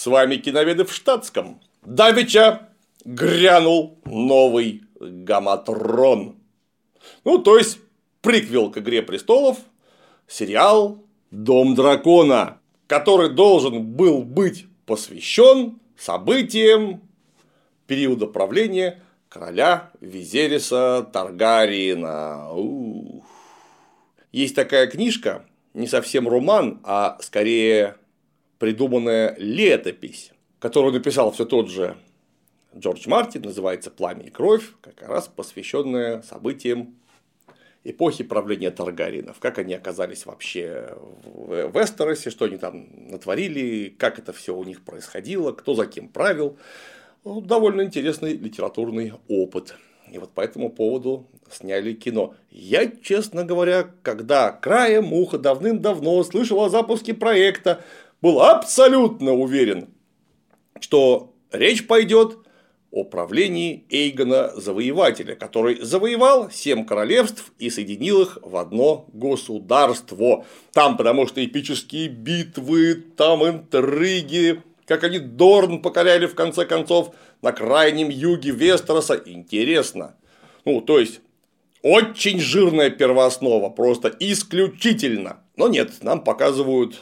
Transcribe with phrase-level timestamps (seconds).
[0.00, 1.60] С вами киноведы в штатском.
[1.82, 2.70] Давича
[3.04, 6.36] грянул новый Гаматрон.
[7.24, 7.80] Ну, то есть,
[8.22, 9.58] приквел к «Игре престолов»,
[10.26, 17.02] сериал «Дом дракона», который должен был быть посвящен событиям
[17.86, 22.50] периода правления короля Визериса Таргариена.
[22.54, 23.26] Ух.
[24.32, 25.44] Есть такая книжка,
[25.74, 27.96] не совсем роман, а скорее
[28.60, 31.96] придуманная летопись, которую написал все тот же
[32.76, 36.94] Джордж Мартин, называется «Пламя и кровь», как раз посвященная событиям
[37.84, 40.94] эпохи правления Таргаринов, как они оказались вообще
[41.24, 46.08] в Вестеросе, что они там натворили, как это все у них происходило, кто за кем
[46.08, 46.58] правил.
[47.24, 49.74] Ну, довольно интересный литературный опыт.
[50.12, 52.34] И вот по этому поводу сняли кино.
[52.50, 57.82] Я, честно говоря, когда краем уха давным-давно слышал о запуске проекта,
[58.22, 59.88] был абсолютно уверен,
[60.80, 62.38] что речь пойдет
[62.90, 70.44] о правлении Эйгона Завоевателя, который завоевал семь королевств и соединил их в одно государство.
[70.72, 77.52] Там, потому что эпические битвы, там интриги, как они Дорн покоряли в конце концов на
[77.52, 79.22] крайнем юге Вестероса.
[79.24, 80.16] Интересно.
[80.64, 81.20] Ну, то есть,
[81.82, 85.44] очень жирная первооснова, просто исключительно.
[85.56, 87.00] Но нет, нам показывают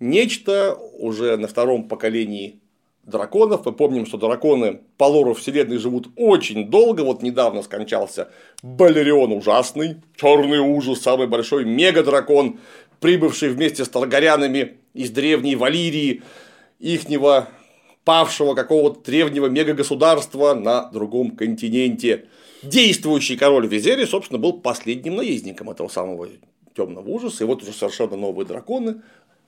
[0.00, 2.60] нечто уже на втором поколении
[3.04, 3.64] драконов.
[3.64, 7.02] Мы помним, что драконы по лору вселенной живут очень долго.
[7.02, 8.30] Вот недавно скончался
[8.62, 12.58] Балерион ужасный, черный ужас, самый большой мега-дракон,
[13.00, 16.22] прибывший вместе с таргарянами из древней Валирии,
[16.78, 17.48] ихнего
[18.04, 22.26] павшего какого-то древнего мега-государства на другом континенте.
[22.62, 26.28] Действующий король Визери, собственно, был последним наездником этого самого
[26.74, 27.44] темного ужаса.
[27.44, 29.02] И вот уже совершенно новые драконы,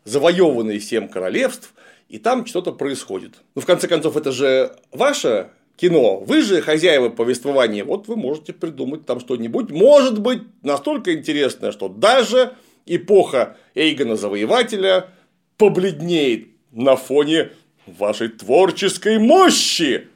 [0.05, 1.75] завоеванные семь королевств,
[2.09, 3.35] и там что-то происходит.
[3.55, 8.53] Ну, в конце концов, это же ваше кино, вы же хозяева повествования, вот вы можете
[8.53, 12.55] придумать там что-нибудь, может быть, настолько интересное, что даже
[12.87, 15.09] эпоха Эйгона Завоевателя
[15.57, 17.51] побледнеет на фоне
[17.87, 20.09] вашей творческой мощи.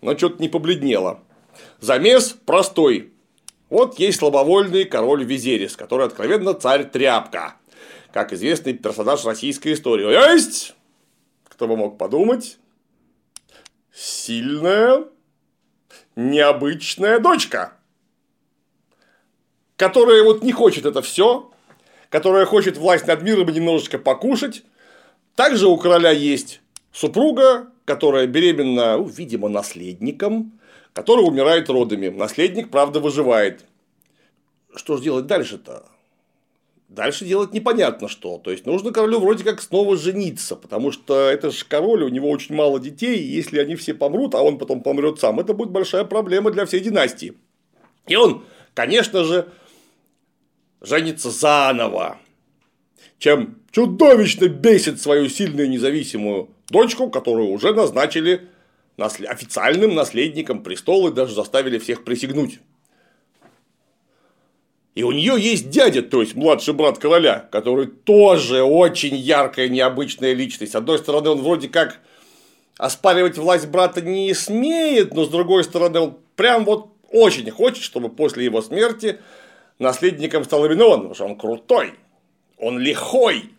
[0.00, 1.20] Но что-то не побледнело.
[1.80, 3.12] Замес простой.
[3.68, 7.56] Вот есть слабовольный король Визерис, который откровенно царь тряпка,
[8.12, 10.10] как известный персонаж российской истории.
[10.32, 10.74] Есть
[11.60, 12.56] кто бы мог подумать?
[13.92, 15.04] Сильная,
[16.16, 17.74] необычная дочка,
[19.76, 21.50] которая вот не хочет это все,
[22.08, 24.62] которая хочет власть над миром и немножечко покушать.
[25.36, 26.62] Также у короля есть
[26.92, 30.58] супруга, которая беременна, ну, видимо, наследником,
[30.94, 32.08] который умирает родами.
[32.08, 33.66] Наследник, правда, выживает.
[34.74, 35.84] Что же делать дальше-то?
[36.90, 38.38] Дальше делать непонятно что.
[38.38, 42.28] То есть нужно королю вроде как снова жениться, потому что это же король, у него
[42.28, 45.70] очень мало детей, и если они все помрут, а он потом помрет сам, это будет
[45.70, 47.34] большая проблема для всей династии.
[48.08, 48.42] И он,
[48.74, 49.52] конечно же,
[50.80, 52.18] женится заново,
[53.20, 58.48] чем чудовищно бесит свою сильную независимую дочку, которую уже назначили
[58.98, 62.58] официальным наследником престола и даже заставили всех присягнуть.
[64.94, 70.32] И у нее есть дядя, то есть младший брат короля, который тоже очень яркая, необычная
[70.32, 70.72] личность.
[70.72, 72.00] С одной стороны, он вроде как
[72.76, 78.08] оспаривать власть брата не смеет, но с другой стороны, он прям вот очень хочет, чтобы
[78.08, 79.20] после его смерти
[79.78, 81.94] наследником стал именно он, потому что он крутой,
[82.58, 83.50] он лихой.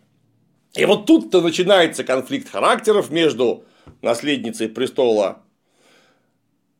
[0.74, 3.64] И вот тут-то начинается конфликт характеров между
[4.00, 5.42] наследницей престола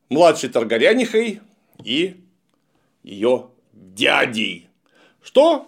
[0.08, 1.40] младшей Таргарянихой
[1.82, 2.16] и
[3.02, 3.48] ее
[3.94, 4.68] дядей.
[5.22, 5.66] Что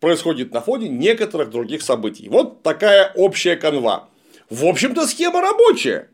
[0.00, 2.28] происходит на фоне некоторых других событий.
[2.28, 4.08] Вот такая общая канва.
[4.50, 6.08] В общем-то, схема рабочая.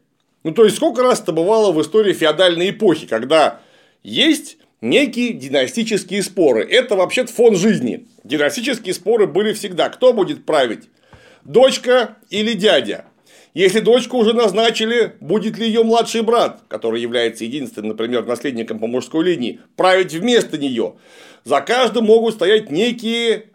[0.44, 3.60] Ну, то есть, сколько раз это бывало в истории феодальной эпохи, когда
[4.02, 6.64] есть некие династические споры.
[6.64, 8.08] Это вообще-то фон жизни.
[8.24, 9.88] Династические споры были всегда.
[9.88, 10.88] Кто будет править?
[11.44, 13.06] Дочка или дядя?
[13.54, 18.86] Если дочку уже назначили, будет ли ее младший брат, который является единственным, например, наследником по
[18.86, 20.94] мужской линии, править вместо нее?
[21.44, 23.46] За каждым могут стоять некие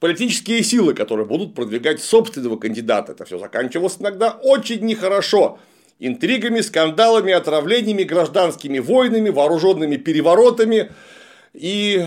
[0.00, 3.12] политические силы, которые будут продвигать собственного кандидата.
[3.12, 5.58] Это все заканчивалось иногда очень нехорошо.
[5.98, 10.90] Интригами, скандалами, отравлениями, гражданскими войнами, вооруженными переворотами
[11.52, 12.04] и,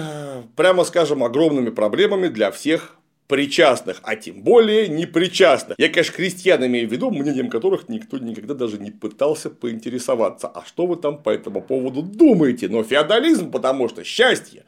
[0.55, 2.97] прямо скажем, огромными проблемами для всех
[3.27, 5.79] причастных, а тем более непричастных.
[5.79, 10.65] Я, конечно, крестьян имею в виду, мнением которых никто никогда даже не пытался поинтересоваться, а
[10.65, 12.67] что вы там по этому поводу думаете?
[12.67, 14.65] Но феодализм, потому что счастье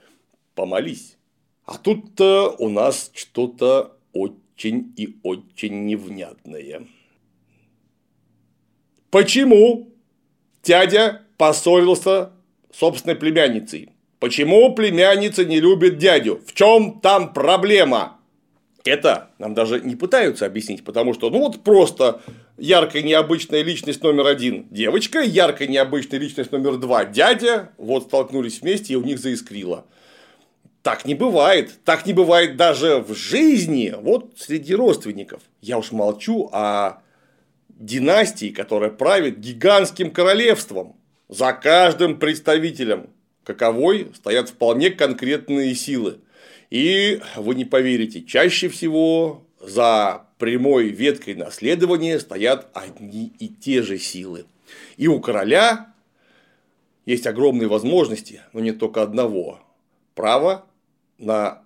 [0.56, 1.18] помолись.
[1.66, 6.88] А тут-то у нас что-то очень и очень невнятное.
[9.10, 9.90] Почему
[10.64, 12.32] дядя поссорился
[12.72, 13.90] с собственной племянницей?
[14.20, 16.42] Почему племянница не любит дядю?
[16.46, 18.20] В чем там проблема?
[18.84, 22.22] Это нам даже не пытаются объяснить, потому что, ну вот просто
[22.58, 28.94] яркая необычная личность номер один– девочка, яркая необычная личность номер два– дядя, вот столкнулись вместе
[28.94, 29.86] и у них заискрило.
[30.86, 31.80] Так не бывает.
[31.84, 35.42] Так не бывает даже в жизни, вот среди родственников.
[35.60, 37.02] Я уж молчу о
[37.70, 40.96] династии, которая правит гигантским королевством.
[41.28, 43.10] За каждым представителем
[43.44, 46.20] каковой стоят вполне конкретные силы.
[46.70, 53.98] И вы не поверите, чаще всего за прямой веткой наследования стоят одни и те же
[53.98, 54.46] силы.
[54.98, 55.96] И у короля
[57.08, 59.62] есть огромные возможности, но не только одного.
[60.14, 60.68] Право
[61.18, 61.64] на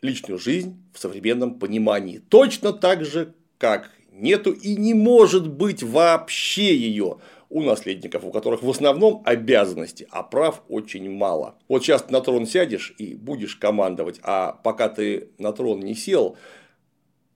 [0.00, 2.18] личную жизнь в современном понимании.
[2.28, 7.18] Точно так же, как нету и не может быть вообще ее
[7.48, 11.56] у наследников, у которых в основном обязанности, а прав очень мало.
[11.68, 16.36] Вот сейчас на трон сядешь и будешь командовать, а пока ты на трон не сел,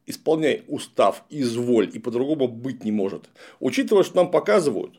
[0.06, 3.28] исполняй устав, изволь, и по-другому быть не может.
[3.60, 4.94] Учитывая, что нам показывают,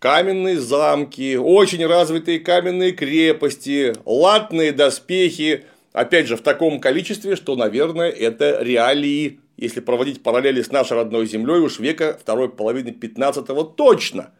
[0.00, 5.64] каменные замки, очень развитые каменные крепости, латные доспехи,
[5.94, 11.24] Опять же, в таком количестве, что, наверное, это реалии, если проводить параллели с нашей родной
[11.26, 14.32] землей, уж века второй половины 15-го точно,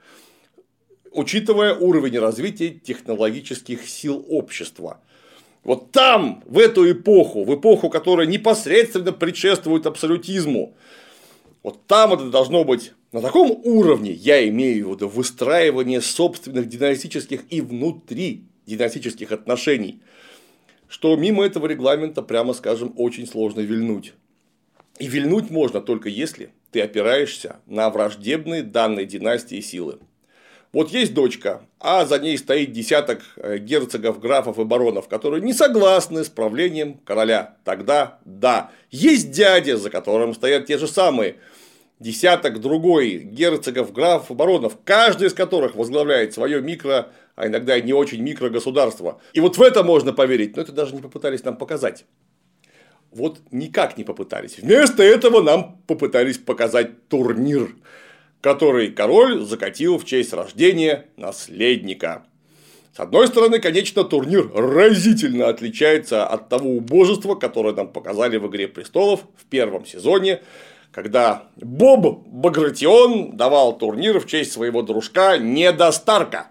[1.13, 5.01] учитывая уровень развития технологических сил общества.
[5.63, 10.77] Вот там, в эту эпоху, в эпоху, которая непосредственно предшествует абсолютизму,
[11.63, 17.43] вот там это должно быть на таком уровне, я имею в виду выстраивание собственных династических
[17.49, 20.01] и внутри династических отношений–
[20.89, 24.15] что мимо этого регламента, прямо скажем, очень сложно вильнуть.
[24.99, 29.99] И вильнуть можно только если ты опираешься на враждебные данной династии силы.
[30.73, 35.53] Вот есть дочка, а за ней стоит десяток э, герцогов, графов и баронов, которые не
[35.53, 37.57] согласны с правлением короля.
[37.63, 38.73] Тогда да.
[38.91, 41.37] Есть дядя, за которым стоят те же самые
[42.01, 47.83] десяток другой герцогов, графов и баронов, каждый из которых возглавляет свое микро а иногда и
[47.83, 49.21] не очень микрогосударства.
[49.33, 52.05] И вот в это можно поверить, но это даже не попытались нам показать.
[53.11, 54.59] Вот никак не попытались.
[54.59, 57.75] Вместо этого нам попытались показать турнир,
[58.41, 62.27] который король закатил в честь рождения наследника.
[62.95, 68.69] С одной стороны, конечно, турнир разительно отличается от того убожества, которое нам показали в «Игре
[68.69, 70.43] престолов» в первом сезоне,
[70.93, 76.51] когда Боб Багратион давал турнир в честь своего дружка Неда Старка.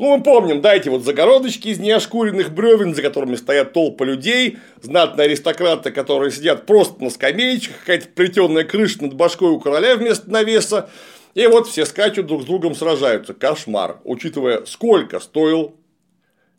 [0.00, 4.56] Ну, мы помним, да, эти вот загородочки из неошкуренных бревен, за которыми стоят толпы людей,
[4.80, 10.30] знатные аристократы, которые сидят просто на скамеечках, какая-то плетеная крыша над башкой у короля вместо
[10.30, 10.88] навеса.
[11.34, 13.34] И вот все скачут друг с другом сражаются.
[13.34, 14.00] Кошмар.
[14.04, 15.74] Учитывая, сколько стоил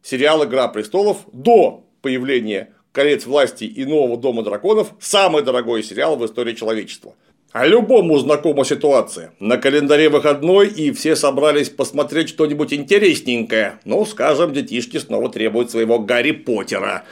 [0.03, 6.23] сериал «Игра престолов» до появления «Колец власти» и «Нового дома драконов» самый дорогой сериал в
[6.23, 7.15] истории человечества.
[7.51, 9.33] А любому знакома ситуация.
[9.41, 13.79] На календаре выходной, и все собрались посмотреть что-нибудь интересненькое.
[13.83, 17.03] Ну, скажем, детишки снова требуют своего Гарри Поттера.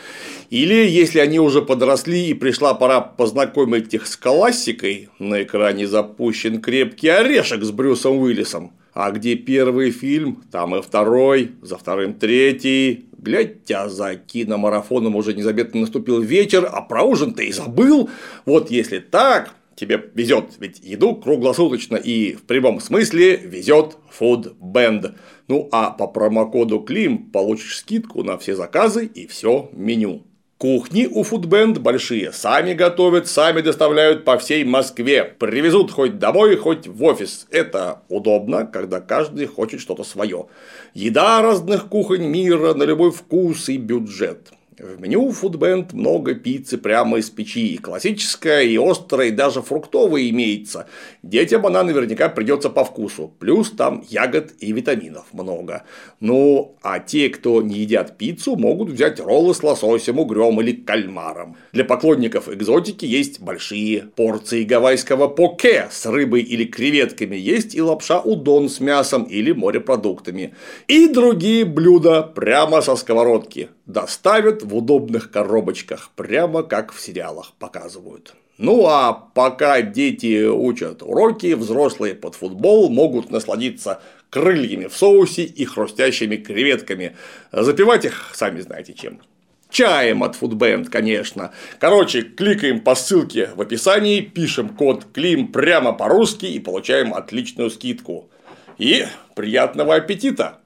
[0.49, 6.61] Или, если они уже подросли и пришла пора познакомить их с классикой, на экране запущен
[6.61, 8.71] крепкий орешек с Брюсом Уиллисом.
[8.93, 13.05] А где первый фильм, там и второй, за вторым третий.
[13.17, 18.09] Глядя за киномарафоном уже незаметно наступил вечер, а про ужин ты и забыл.
[18.45, 25.15] Вот если так, тебе везет, ведь еду круглосуточно и в прямом смысле везет Food Band.
[25.47, 30.23] Ну а по промокоду Клим получишь скидку на все заказы и все меню.
[30.59, 36.85] Кухни у Foodband большие, сами готовят, сами доставляют по всей Москве, привезут хоть домой, хоть
[36.85, 37.47] в офис.
[37.49, 40.47] Это удобно, когда каждый хочет что-то свое.
[40.93, 44.51] Еда разных кухонь мира на любой вкус и бюджет.
[44.79, 47.73] В меню Foodband много пиццы прямо из печи.
[47.73, 50.87] И классическая, и острая, и даже фруктовая имеется.
[51.21, 53.33] Детям она наверняка придется по вкусу.
[53.39, 55.83] Плюс там ягод и витаминов много.
[56.21, 61.57] Ну, а те, кто не едят пиццу, могут взять роллы с лососем, угрем или кальмаром.
[61.73, 67.35] Для поклонников экзотики есть большие порции гавайского поке с рыбой или креветками.
[67.35, 70.53] Есть и лапша удон с мясом или морепродуктами.
[70.87, 78.35] И другие блюда прямо со сковородки доставят в удобных коробочках, прямо как в сериалах показывают.
[78.57, 85.65] Ну а пока дети учат уроки, взрослые под футбол могут насладиться крыльями в соусе и
[85.65, 87.15] хрустящими креветками.
[87.51, 89.21] Запивать их, сами знаете чем.
[89.69, 91.51] чаем от Foodband, конечно.
[91.79, 98.29] Короче, кликаем по ссылке в описании, пишем код КЛИМ прямо по-русски и получаем отличную скидку.
[98.77, 100.59] И приятного аппетита!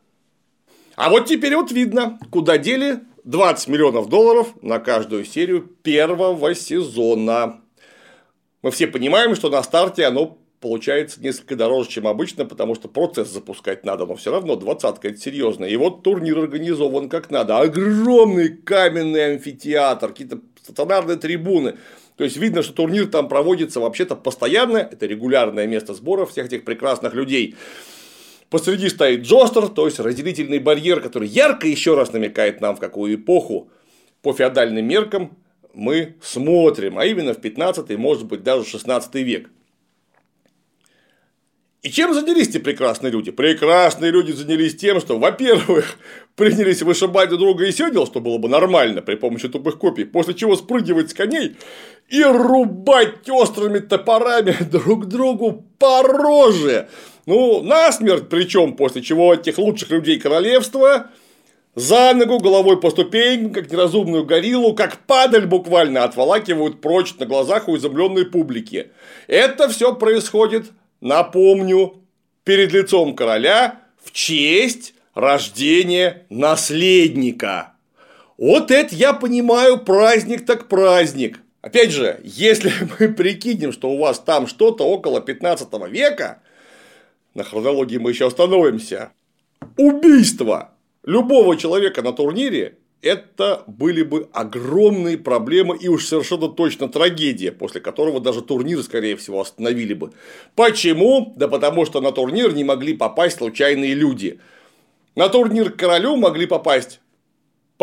[0.96, 7.62] А вот теперь вот видно, куда дели 20 миллионов долларов на каждую серию первого сезона.
[8.62, 13.30] Мы все понимаем, что на старте оно получается несколько дороже, чем обычно, потому что процесс
[13.30, 15.65] запускать надо, но все равно двадцатка это серьезно.
[15.65, 17.60] И вот турнир организован как надо.
[17.60, 21.75] Огромный каменный амфитеатр, какие-то стационарные трибуны.
[22.15, 26.63] То есть видно, что турнир там проводится вообще-то постоянно, это регулярное место сбора всех этих
[26.63, 27.56] прекрасных людей.
[28.54, 33.16] Посреди стоит джостер, то есть разделительный барьер, который ярко еще раз намекает нам, в какую
[33.16, 33.72] эпоху
[34.22, 35.36] по феодальным меркам
[35.74, 39.50] мы смотрим, а именно в 15 может быть даже 16 век.
[41.82, 43.32] И чем занялись эти прекрасные люди?
[43.32, 45.98] Прекрасные люди занялись тем, что, во-первых,
[46.36, 50.36] принялись вышибать друг друга и седел, что было бы нормально при помощи тупых копий, после
[50.36, 51.58] чего спрыгивать с коней
[52.08, 56.88] и рубать острыми топорами друг другу по роже.
[57.25, 61.08] Ну, насмерть, причем после чего этих лучших людей королевства
[61.75, 67.68] за ногу, головой по ступенькам, как неразумную гориллу, как падаль буквально отволакивают прочь на глазах
[67.68, 68.92] у изумленной публики.
[69.27, 70.72] Это все происходит
[71.03, 72.01] напомню,
[72.44, 77.74] перед лицом короля в честь рождения наследника.
[78.38, 81.39] Вот это я понимаю праздник так праздник.
[81.62, 86.42] Опять же, если мы прикинем, что у вас там что-то около 15 века,
[87.34, 89.12] на хронологии мы еще остановимся,
[89.78, 90.72] убийство
[91.04, 97.82] любого человека на турнире это были бы огромные проблемы и уж совершенно точно трагедия, после
[97.82, 100.13] которого даже турнир, скорее всего, остановили бы.
[100.56, 101.34] Почему?
[101.36, 104.40] Да потому что на турнир не могли попасть случайные люди.
[105.16, 107.02] На турнир к королю могли попасть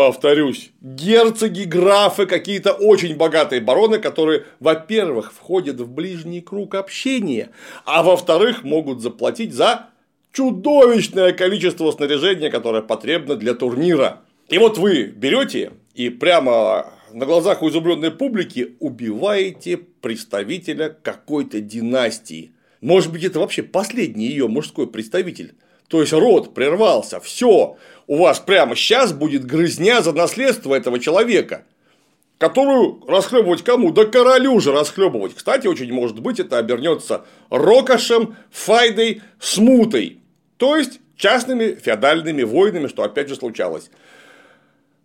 [0.00, 7.50] повторюсь, герцоги, графы, какие-то очень богатые бароны, которые, во-первых, входят в ближний круг общения,
[7.84, 9.90] а во-вторых, могут заплатить за
[10.32, 14.22] чудовищное количество снаряжения, которое потребно для турнира.
[14.48, 22.52] И вот вы берете и прямо на глазах у изумленной публики убиваете представителя какой-то династии.
[22.80, 25.52] Может быть, это вообще последний ее мужской представитель.
[25.90, 27.76] То есть род прервался, все,
[28.10, 31.64] у вас прямо сейчас будет грызня за наследство этого человека,
[32.38, 33.92] которую расхлебывать кому?
[33.92, 35.32] Да королю же расхлебывать.
[35.36, 40.18] Кстати, очень может быть, это обернется рокошем, файдой, смутой.
[40.56, 43.92] То есть частными феодальными войнами, что опять же случалось.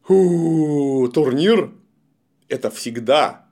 [0.07, 1.73] Фу, турнир–
[2.49, 3.45] это всегда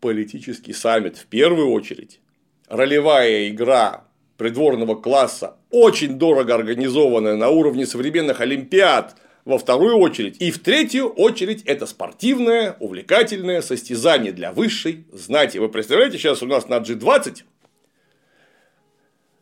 [0.00, 2.20] политический саммит в первую очередь.
[2.68, 4.04] Ролевая игра
[4.36, 10.40] придворного класса, очень дорого организованная на уровне современных олимпиад во вторую очередь.
[10.40, 15.58] И в третью очередь это спортивное, увлекательное состязание для высшей знати.
[15.58, 17.42] Вы представляете, сейчас у нас на G20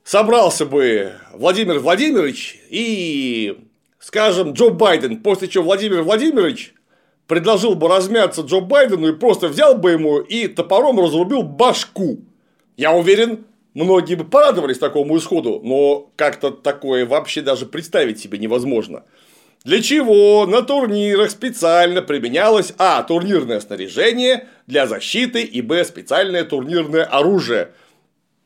[0.04, 3.56] собрался бы Владимир Владимирович и
[4.02, 6.74] скажем, Джо Байден, после чего Владимир Владимирович
[7.28, 12.20] предложил бы размяться Джо Байдену и просто взял бы ему и топором разрубил башку.
[12.76, 19.04] Я уверен, многие бы порадовались такому исходу, но как-то такое вообще даже представить себе невозможно.
[19.64, 23.02] Для чего на турнирах специально применялось А.
[23.04, 25.84] Турнирное снаряжение для защиты и Б.
[25.84, 27.70] Специальное турнирное оружие.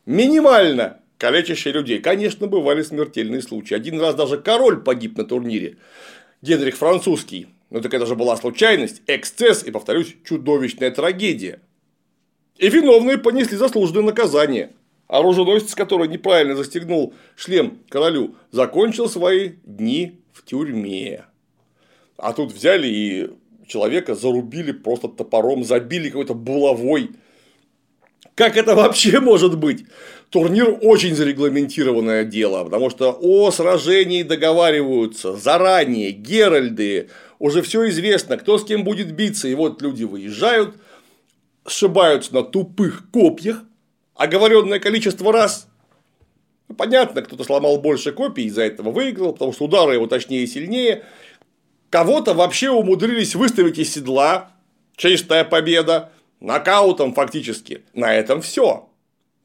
[0.05, 2.01] Минимально калечащие людей.
[2.01, 3.75] Конечно, бывали смертельные случаи.
[3.75, 5.79] Один раз даже король погиб на турнире.
[6.43, 7.49] Генрих Французский.
[7.71, 11.61] Но так это же была случайность, эксцесс и, повторюсь, чудовищная трагедия.
[12.59, 14.71] И виновные понесли заслуженное наказание.
[15.09, 21.25] Оруженосец, который неправильно застегнул шлем королю, закончил свои дни в тюрьме.
[22.17, 23.31] А тут взяли и
[23.67, 27.11] человека зарубили просто топором, забили какой-то булавой.
[28.35, 29.85] Как это вообще может быть?
[30.31, 37.09] Турнир очень зарегламентированное дело, потому что о сражении договариваются заранее, геральды,
[37.39, 40.75] уже все известно, кто с кем будет биться, и вот люди выезжают,
[41.67, 43.63] сшибаются на тупых копьях,
[44.17, 45.69] оговоренное количество раз.
[46.69, 50.47] Ну, понятно, кто-то сломал больше копий, из-за этого выиграл, потому что удары его точнее и
[50.47, 51.05] сильнее.
[51.91, 54.51] Кого-то вообще умудрились выставить из седла,
[54.97, 57.85] чистая победа, нокаутом фактически.
[57.95, 58.89] На этом все.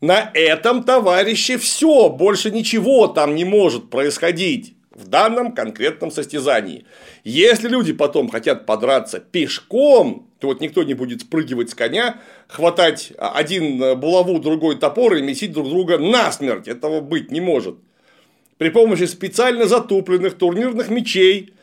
[0.01, 6.85] На этом, товарищи, все, больше ничего там не может происходить в данном конкретном состязании.
[7.23, 13.13] Если люди потом хотят подраться пешком, то вот никто не будет спрыгивать с коня, хватать
[13.19, 16.67] один булаву, другой топор и месить друг друга насмерть.
[16.67, 17.75] Этого быть не может.
[18.57, 21.53] При помощи специально затупленных турнирных мечей,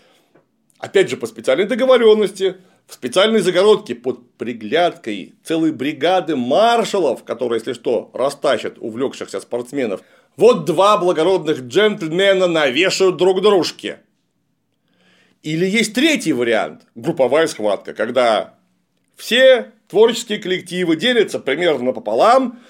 [0.79, 2.55] опять же по специальной договоренности,
[2.87, 10.03] в специальной загородке под приглядкой целой бригады маршалов, которые, если что, растащат увлекшихся спортсменов,
[10.37, 13.99] вот два благородных джентльмена навешают друг дружке.
[15.43, 18.58] Или есть третий вариант– групповая схватка, когда
[19.19, 22.61] все творческие коллективы делятся примерно пополам,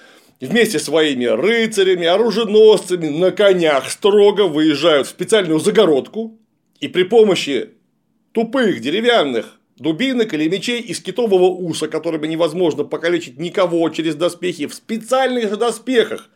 [0.41, 6.37] вместе с своими рыцарями, оруженосцами на конях строго выезжают в специальную загородку
[6.79, 7.69] и при помощи
[8.31, 14.73] тупых деревянных дубинок или мечей из китового уса, которыми невозможно покалечить никого через доспехи, в
[14.73, 16.29] специальных доспехах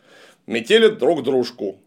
[0.46, 1.80] метелят друг дружку.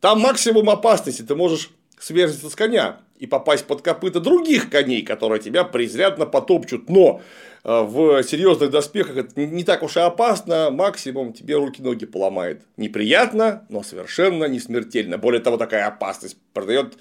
[0.00, 5.40] Там максимум опасности, ты можешь сверзиться с коня и попасть под копыта других коней, которые
[5.40, 6.88] тебя презрядно потопчут.
[6.88, 7.20] Но
[7.62, 12.62] э, в серьезных доспехах это не так уж и опасно, максимум тебе руки-ноги поломает.
[12.76, 15.18] Неприятно, но совершенно не смертельно.
[15.18, 16.98] Более того, такая опасность продает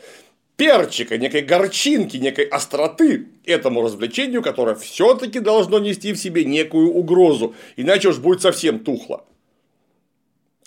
[0.55, 7.55] перчика, некой горчинки, некой остроты этому развлечению, которое все-таки должно нести в себе некую угрозу,
[7.75, 9.25] иначе уж будет совсем тухло.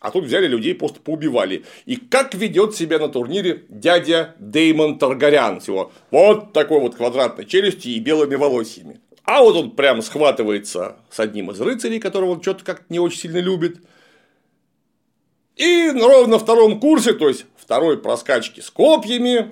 [0.06, 1.64] А тут взяли людей, просто поубивали.
[1.84, 7.90] И как ведет себя на турнире дядя Деймон Таргарян с вот такой вот квадратной челюстью
[7.90, 9.00] и белыми волосьями.
[9.24, 13.18] А вот он прям схватывается с одним из рыцарей, которого он что-то как-то не очень
[13.18, 13.78] сильно любит.
[15.56, 19.50] И ровно на втором курсе, то есть второй проскачки с копьями,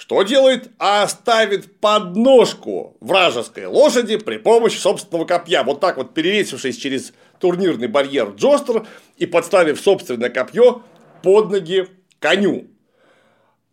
[0.00, 0.70] что делает?
[0.78, 5.62] А ставит подножку вражеской лошади при помощи собственного копья.
[5.62, 10.82] Вот так вот перевесившись через турнирный барьер Джостер и подставив собственное копье
[11.22, 11.88] под ноги
[12.20, 12.68] коню.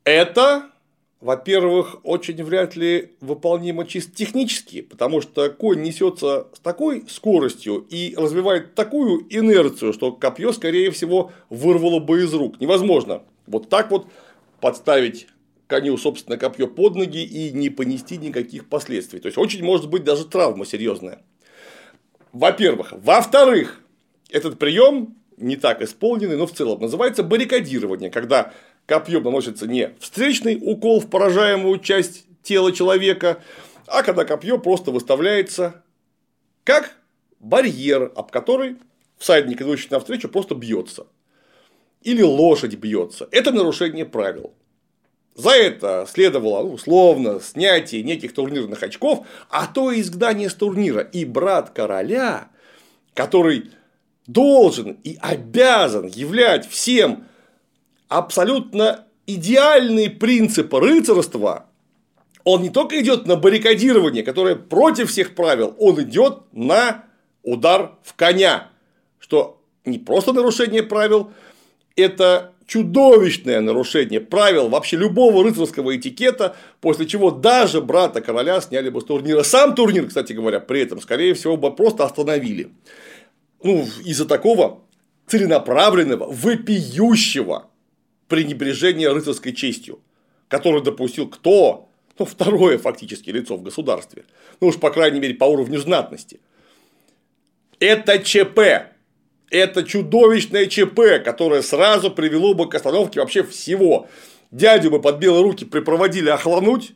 [0.03, 0.71] Это,
[1.19, 8.15] во-первых, очень вряд ли выполнимо чисто технически, потому что конь несется с такой скоростью и
[8.17, 12.59] развивает такую инерцию, что копье, скорее всего, вырвало бы из рук.
[12.59, 14.07] Невозможно вот так вот
[14.61, 15.27] подставить
[15.67, 19.19] коню собственное копье под ноги и не понести никаких последствий.
[19.19, 21.21] То есть очень может быть даже травма серьезная.
[22.37, 22.91] Во-первых.
[22.91, 23.81] Во-вторых,
[24.29, 28.53] этот прием не так исполненный, но в целом называется баррикадирование, когда
[28.85, 33.41] копьем наносится не встречный укол в поражаемую часть тела человека,
[33.87, 35.83] а когда копье просто выставляется
[36.63, 36.95] как
[37.39, 38.77] барьер, об который
[39.17, 41.07] всадник, идущий навстречу, просто бьется.
[42.03, 43.27] Или лошадь бьется.
[43.31, 44.53] Это нарушение правил.
[45.37, 51.01] За это следовало ну, условно снятие неких турнирных очков, а то и изгнание с турнира.
[51.01, 52.49] И брат короля,
[53.13, 53.69] который
[54.25, 57.25] должен и обязан являть всем
[58.07, 61.67] абсолютно идеальные принципы рыцарства,
[62.43, 67.03] он не только идет на баррикадирование, которое против всех правил, он идет на
[67.43, 68.69] удар в коня,
[69.19, 71.31] что не просто нарушение правил,
[71.95, 79.01] это чудовищное нарушение правил вообще любого рыцарского этикета, после чего даже брата короля сняли бы
[79.01, 79.41] с турнира.
[79.43, 82.69] Сам турнир, кстати говоря, при этом, скорее всего, бы просто остановили.
[83.63, 84.81] Ну, из-за такого
[85.25, 87.69] целенаправленного, вопиющего
[88.27, 89.99] пренебрежения рыцарской честью,
[90.49, 91.89] который допустил кто?
[92.19, 94.25] Ну, второе фактически лицо в государстве.
[94.59, 96.39] Ну уж, по крайней мере, по уровню знатности.
[97.79, 98.96] Это ЧП
[99.49, 104.07] это чудовищное ЧП, которое сразу привело бы к остановке вообще всего.
[104.51, 106.93] Дядю бы под белые руки припроводили охлануть,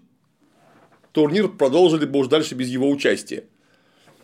[1.11, 3.45] турнир продолжили бы уж дальше без его участия.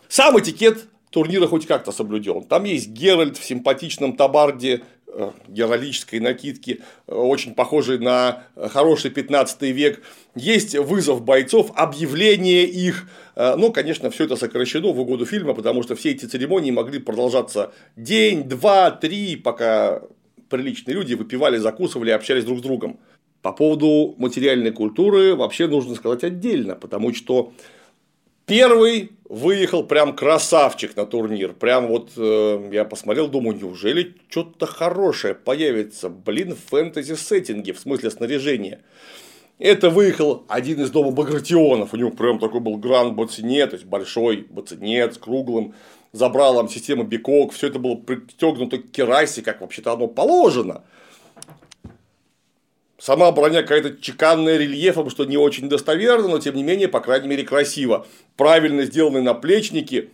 [0.08, 2.42] Сам этикет турнира хоть как-то соблюден.
[2.44, 9.72] Там есть Геральт в симпатичном табарде Э, гералической накидки, э, очень похожей на хороший 15
[9.72, 10.02] век.
[10.34, 13.08] Есть вызов бойцов, объявление их.
[13.34, 16.98] Э, ну, конечно, все это сокращено в угоду фильма, потому что все эти церемонии могли
[16.98, 20.02] продолжаться день, два, три, пока
[20.50, 23.00] приличные люди выпивали, закусывали, общались друг с другом.
[23.40, 27.54] По поводу материальной культуры вообще нужно сказать отдельно, потому что
[28.48, 31.52] Первый выехал прям красавчик на турнир.
[31.52, 37.78] Прям вот э, я посмотрел, думаю, неужели что-то хорошее появится, блин, в фэнтези сеттинге, в
[37.78, 38.80] смысле снаряжения.
[39.58, 41.92] Это выехал один из дома Багратионов.
[41.92, 45.74] У него прям такой был гранд бацине, то есть большой бацинет с круглым
[46.12, 47.52] забралом системы Бикок.
[47.52, 50.84] Все это было пристегнуто к керасе, как вообще-то оно положено.
[52.98, 57.28] Сама броня какая-то чеканная рельефом, что не очень достоверно, но тем не менее, по крайней
[57.28, 58.06] мере, красиво.
[58.36, 60.10] Правильно сделаны наплечники,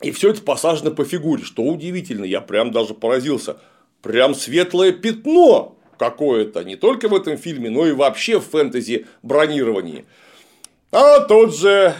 [0.00, 3.58] и все это посажено по фигуре, что удивительно, я прям даже поразился.
[4.00, 10.06] Прям светлое пятно какое-то, не только в этом фильме, но и вообще в фэнтези бронировании.
[10.92, 11.94] А тут же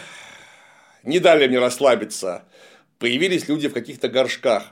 [1.03, 2.45] не дали мне расслабиться.
[2.99, 4.65] Появились люди в каких-то горшках.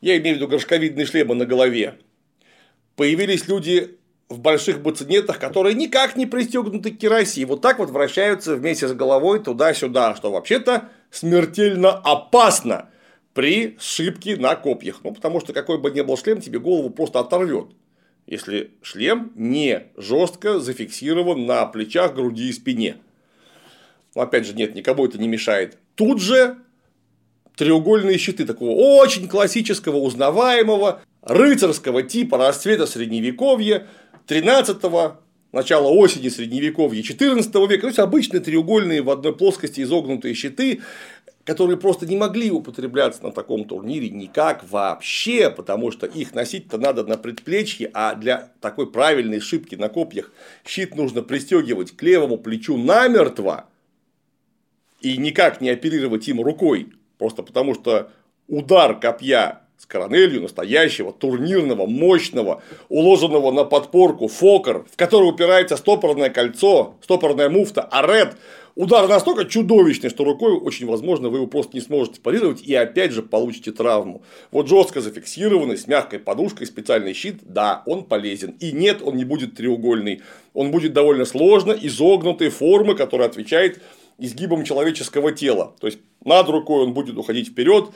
[0.00, 1.98] Я имею в виду горшковидные шлемы на голове
[2.96, 7.90] появились люди в больших бацинетах, которые никак не пристегнуты к керосе, и вот так вот
[7.90, 12.88] вращаются вместе с головой туда-сюда, что вообще-то смертельно опасно
[13.34, 15.00] при сшибке на копьях.
[15.04, 17.68] Ну, потому что какой бы ни был шлем, тебе голову просто оторвет.
[18.26, 22.96] Если шлем не жестко зафиксирован на плечах, груди и спине.
[24.16, 25.78] Но опять же, нет, никому это не мешает.
[25.94, 26.56] Тут же
[27.56, 33.86] треугольные щиты такого очень классического, узнаваемого, рыцарского типа расцвета средневековья,
[34.28, 35.18] 13-го,
[35.52, 40.82] начала осени средневековья 14 века, то есть обычные треугольные в одной плоскости изогнутые щиты,
[41.44, 47.04] которые просто не могли употребляться на таком турнире никак вообще, потому что их носить-то надо
[47.04, 50.32] на предплечье, а для такой правильной шибки на копьях
[50.64, 53.66] щит нужно пристегивать к левому плечу намертво
[55.00, 58.10] и никак не оперировать им рукой, просто потому что
[58.48, 66.30] удар копья с коронелью настоящего, турнирного, мощного, уложенного на подпорку фокер, в который упирается стопорное
[66.30, 68.36] кольцо, стопорная муфта, арет.
[68.74, 73.12] Удар настолько чудовищный, что рукой очень возможно вы его просто не сможете парировать и опять
[73.12, 74.22] же получите травму.
[74.50, 78.50] Вот жестко зафиксированный, с мягкой подушкой, специальный щит, да, он полезен.
[78.60, 80.20] И нет, он не будет треугольный.
[80.52, 83.80] Он будет довольно сложно изогнутой формы, которая отвечает
[84.18, 85.74] изгибам человеческого тела.
[85.80, 87.90] То есть над рукой он будет уходить вперед,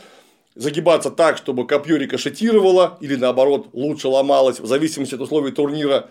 [0.60, 6.10] загибаться так, чтобы копье рикошетировало или наоборот лучше ломалось в зависимости от условий турнира.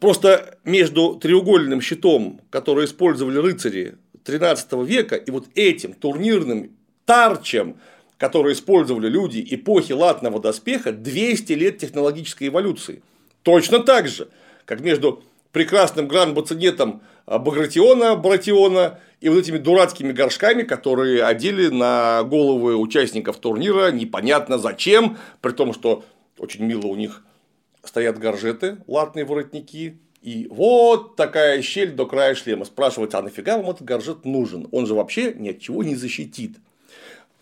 [0.00, 6.70] Просто между треугольным щитом, который использовали рыцари 13 века, и вот этим турнирным
[7.04, 7.76] тарчем,
[8.16, 13.02] который использовали люди эпохи латного доспеха, 200 лет технологической эволюции.
[13.42, 14.28] Точно так же,
[14.64, 15.22] как между
[15.52, 23.90] прекрасным гран-бацинетом Багратиона, Братиона и вот этими дурацкими горшками, которые одели на головы участников турнира
[23.90, 26.04] непонятно зачем, при том, что
[26.38, 27.24] очень мило у них
[27.82, 32.64] стоят горжеты, латные воротники, и вот такая щель до края шлема.
[32.64, 34.68] Спрашивать, а нафига вам этот горжет нужен?
[34.72, 36.56] Он же вообще ни от чего не защитит.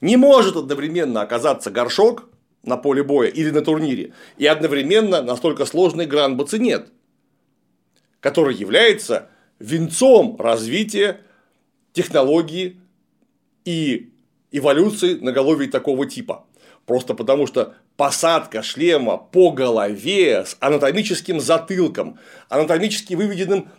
[0.00, 2.28] Не может одновременно оказаться горшок
[2.62, 6.88] на поле боя или на турнире, и одновременно настолько сложный гран-бацинет,
[8.20, 11.20] который является венцом развития
[11.96, 12.78] технологии
[13.64, 14.10] и
[14.52, 16.44] эволюции наголовий такого типа.
[16.84, 22.18] Просто потому что посадка шлема по голове с анатомическим затылком,
[22.50, 23.70] анатомически выведенным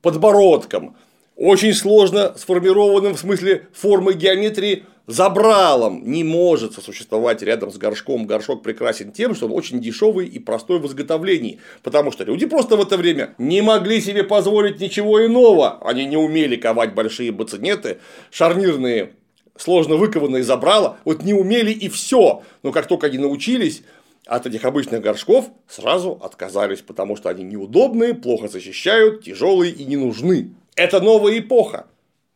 [0.00, 0.96] подбородком,
[1.36, 8.26] очень сложно сформированным в смысле формы геометрии забралом не может сосуществовать рядом с горшком.
[8.26, 12.76] Горшок прекрасен тем, что он очень дешевый и простой в изготовлении, потому что люди просто
[12.76, 15.78] в это время не могли себе позволить ничего иного.
[15.82, 17.98] Они не умели ковать большие бацинеты,
[18.30, 19.12] шарнирные
[19.56, 22.42] сложно выкованные забрала, вот не умели и все.
[22.62, 23.82] Но как только они научились,
[24.26, 29.96] от этих обычных горшков сразу отказались, потому что они неудобные, плохо защищают, тяжелые и не
[29.96, 30.52] нужны.
[30.76, 31.86] Это новая эпоха.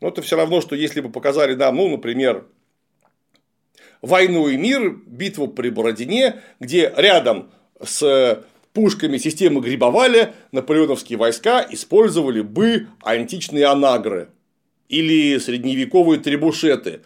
[0.01, 2.47] Но это все равно, что если бы показали нам, ну, например,
[4.03, 7.51] «Войну и мир», битву при Бородине, где рядом
[7.83, 14.29] с пушками системы Грибоваля наполеоновские войска использовали бы античные анагры
[14.89, 17.01] или средневековые требушеты.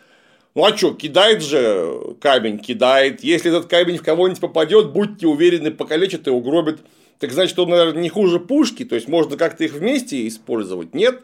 [0.54, 3.22] Ну а что, кидает же камень, кидает.
[3.22, 6.80] Если этот камень в кого-нибудь попадет, будьте уверены, покалечит и угробит.
[7.18, 10.94] Так значит, он, наверное, не хуже пушки, то есть можно как-то их вместе использовать.
[10.94, 11.20] Нет?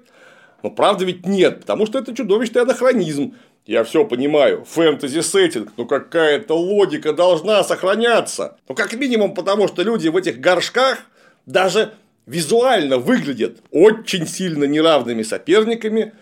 [0.62, 3.34] Но правда ведь нет, потому что это чудовищный анахронизм.
[3.64, 8.58] Я все понимаю, фэнтези-сеттинг, но какая-то логика должна сохраняться.
[8.68, 10.98] Ну, как минимум, потому что люди в этих горшках
[11.46, 11.92] даже
[12.26, 16.12] визуально выглядят очень сильно неравными соперниками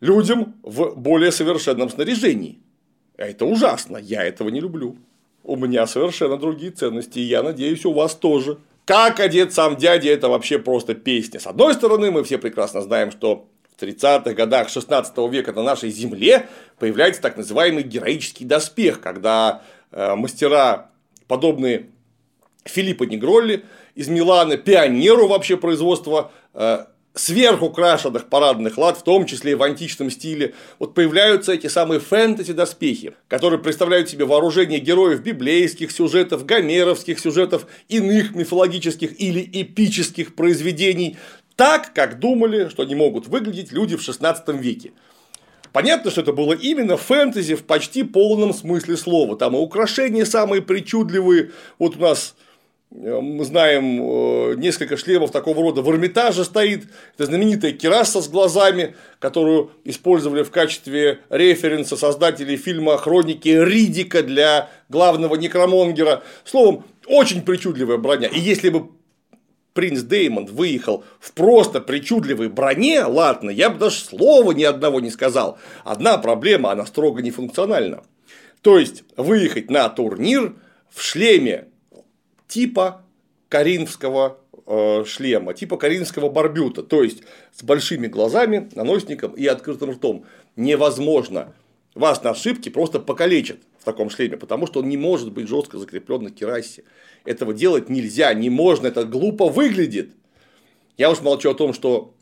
[0.00, 2.58] людям в более совершенном снаряжении.
[3.18, 4.96] А это ужасно, я этого не люблю.
[5.42, 8.56] У меня совершенно другие ценности, и я надеюсь, у вас тоже.
[8.86, 11.40] Как одет сам дядя, это вообще просто песня.
[11.40, 15.90] С одной стороны, мы все прекрасно знаем, что в 30-х годах 16 века на нашей
[15.90, 20.90] земле появляется так называемый героический доспех, когда э, мастера,
[21.26, 21.86] подобные
[22.64, 26.84] Филиппа Негролли из Милана, пионеру вообще производства э,
[27.14, 33.14] сверхукрашенных парадных лад, в том числе и в античном стиле, вот появляются эти самые фэнтези-доспехи,
[33.28, 41.16] которые представляют себе вооружение героев библейских сюжетов, гомеровских сюжетов, иных мифологических или эпических произведений,
[41.56, 44.92] так, как думали, что они могут выглядеть люди в 16 веке.
[45.72, 49.36] Понятно, что это было именно фэнтези в почти полном смысле слова.
[49.36, 51.50] Там и украшения самые причудливые.
[51.80, 52.36] Вот у нас
[52.92, 56.84] э, мы знаем э, несколько шлемов такого рода в Эрмитаже стоит.
[57.16, 64.70] Это знаменитая кераса с глазами, которую использовали в качестве референса создателей фильма «Хроники Ридика» для
[64.88, 66.22] главного некромонгера.
[66.44, 68.28] Словом, очень причудливая броня.
[68.28, 68.90] И если бы
[69.74, 75.10] принц Деймон выехал в просто причудливой броне, ладно, я бы даже слова ни одного не
[75.10, 75.58] сказал.
[75.84, 78.04] Одна проблема, она строго нефункциональна.
[78.62, 80.54] То есть, выехать на турнир
[80.88, 81.66] в шлеме
[82.48, 83.02] типа
[83.48, 90.24] коринфского э, шлема, типа коринфского барбюта, то есть с большими глазами, наносником и открытым ртом.
[90.56, 91.52] Невозможно.
[91.94, 95.76] Вас на ошибке просто покалечат в таком шлеме, потому что он не может быть жестко
[95.76, 96.84] закреплен на керасе.
[97.26, 100.10] Этого делать нельзя, не можно, это глупо выглядит.
[100.96, 102.14] Я уж молчу о том, что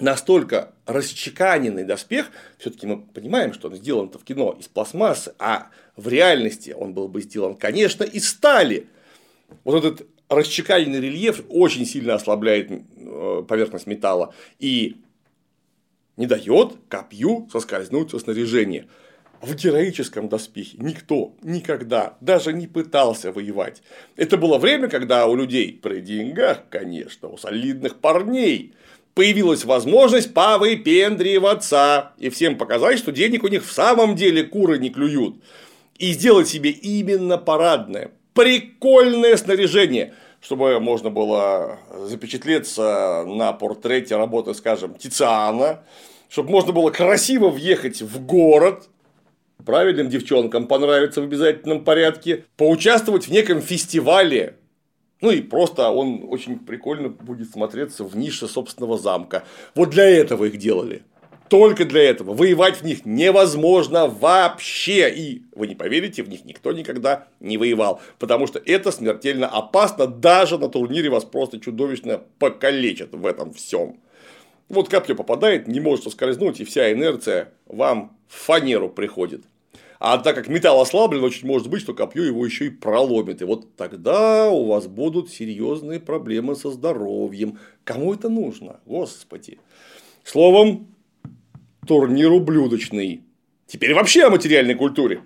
[0.00, 6.08] настолько расчеканенный доспех, все-таки мы понимаем, что он сделан-то в кино из пластмассы, а в
[6.08, 8.88] реальности он был бы сделан, конечно, из стали.
[9.62, 14.96] Вот этот расчеканенный рельеф очень сильно ослабляет э, поверхность металла и
[16.16, 18.88] не дает копью соскользнуть со снаряжения.
[19.40, 23.82] В героическом доспехе никто никогда даже не пытался воевать.
[24.16, 28.74] Это было время, когда у людей при деньгах, конечно, у солидных парней
[29.14, 34.90] появилась возможность повыпендриваться и всем показать, что денег у них в самом деле куры не
[34.90, 35.36] клюют.
[35.98, 44.94] И сделать себе именно парадное, прикольное снаряжение, чтобы можно было запечатлеться на портрете работы, скажем,
[44.94, 45.82] Тициана,
[46.28, 48.88] чтобы можно было красиво въехать в город,
[49.64, 54.56] правильным девчонкам понравится в обязательном порядке, поучаствовать в неком фестивале
[55.20, 59.44] ну и просто он очень прикольно будет смотреться в нише собственного замка.
[59.74, 61.02] Вот для этого их делали.
[61.48, 62.34] Только для этого.
[62.34, 65.10] Воевать в них невозможно вообще.
[65.10, 68.00] И вы не поверите, в них никто никогда не воевал.
[68.18, 70.06] Потому что это смертельно опасно.
[70.06, 73.98] Даже на турнире вас просто чудовищно покалечат в этом всем.
[74.68, 79.44] Вот капля попадает, не может соскользнуть, и вся инерция вам в фанеру приходит.
[79.98, 83.42] А так как металл ослаблен, очень может быть, что копье его еще и проломит.
[83.42, 87.58] И вот тогда у вас будут серьезные проблемы со здоровьем.
[87.82, 88.78] Кому это нужно?
[88.86, 89.58] Господи.
[90.22, 90.94] Словом,
[91.86, 93.22] турнир ублюдочный.
[93.66, 95.22] Теперь вообще о материальной культуре.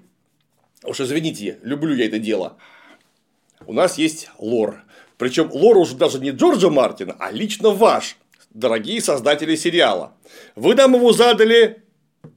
[0.85, 2.57] Уж извините, люблю я это дело.
[3.67, 4.83] У нас есть лор.
[5.19, 8.17] Причем лор уже даже не Джорджа Мартина, а лично ваш,
[8.55, 10.15] дорогие создатели сериала.
[10.55, 11.83] Вы нам его задали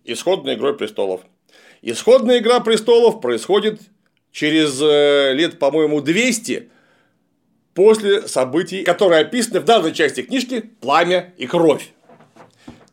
[0.04, 1.22] исходной игрой престолов.
[1.82, 3.80] Исходная игра престолов происходит
[4.32, 6.70] через э, лет, по-моему, 200
[7.74, 11.90] после событий, которые описаны в данной части книжки «Пламя и кровь».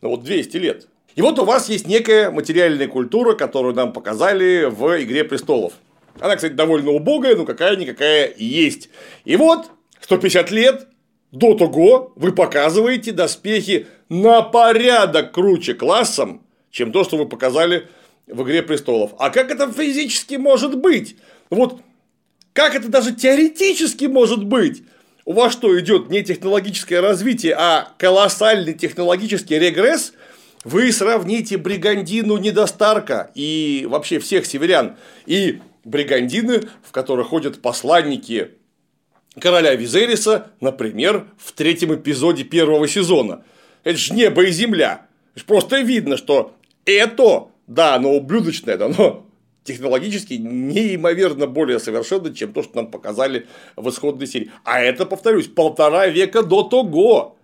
[0.01, 0.89] Ну вот 200 лет.
[1.15, 5.75] И вот у вас есть некая материальная культура, которую нам показали в «Игре престолов».
[6.19, 8.91] Она, кстати, довольно убогая, но какая-никакая есть.
[9.25, 10.89] И вот 150 лет
[11.33, 17.89] до того вы показываете доспехи на порядок круче классом, чем то, что вы показали
[18.27, 19.13] в «Игре престолов».
[19.19, 21.17] А как это физически может быть?
[21.51, 21.81] Вот
[22.53, 24.85] как это даже теоретически может быть?
[25.25, 30.13] У вас что, идет не технологическое развитие, а колоссальный технологический регресс?
[30.65, 38.51] Вы сравните Бригандину Недостарка и вообще всех северян и Бригандины, в которых ходят посланники
[39.41, 43.45] короля Визериса, например, в третьем эпизоде первого сезона.
[43.85, 45.07] Это же небо и земля.
[45.47, 49.27] Просто видно, что это да, оно ублюдочное, но
[49.65, 54.51] технологически неимоверно более совершенно, чем то, что нам показали в исходной серии.
[54.65, 57.37] А это, повторюсь, полтора века до того.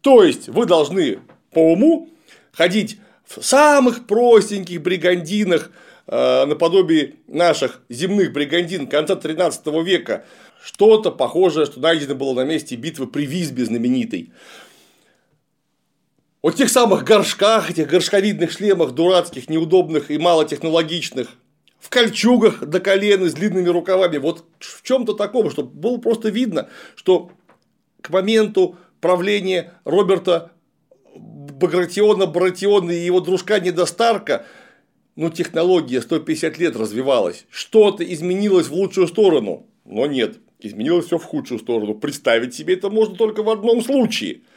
[0.00, 1.20] То есть, вы должны
[1.52, 2.08] по уму
[2.52, 5.70] ходить в самых простеньких бригандинах,
[6.06, 10.24] э, наподобие наших земных бригандин конца 13 века,
[10.62, 14.32] что-то похожее, что найдено было на месте битвы при Визбе знаменитой.
[16.42, 21.28] Вот тех самых горшках, этих горшковидных шлемах, дурацких, неудобных и малотехнологичных,
[21.78, 26.68] в кольчугах до колена с длинными рукавами, вот в чем-то таком, чтобы было просто видно,
[26.94, 27.30] что
[28.00, 30.52] к моменту правления Роберта
[31.14, 34.46] Багратиона, Баратиона и его дружка Недостарка,
[35.16, 41.24] ну, технология 150 лет развивалась, что-то изменилось в лучшую сторону, но нет, изменилось все в
[41.24, 41.94] худшую сторону.
[41.94, 44.40] Представить себе это можно только в одном случае–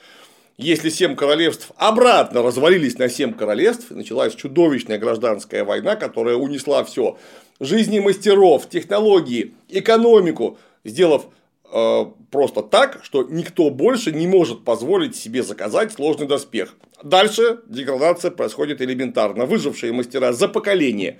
[0.57, 7.17] если семь королевств обратно развалились на семь королевств, началась чудовищная гражданская война, которая унесла все
[7.59, 11.25] жизни мастеров, технологии, экономику, сделав
[11.71, 16.75] э, просто так, что никто больше не может позволить себе заказать сложный доспех.
[17.01, 19.47] Дальше деградация происходит элементарно.
[19.47, 21.19] Выжившие мастера за поколение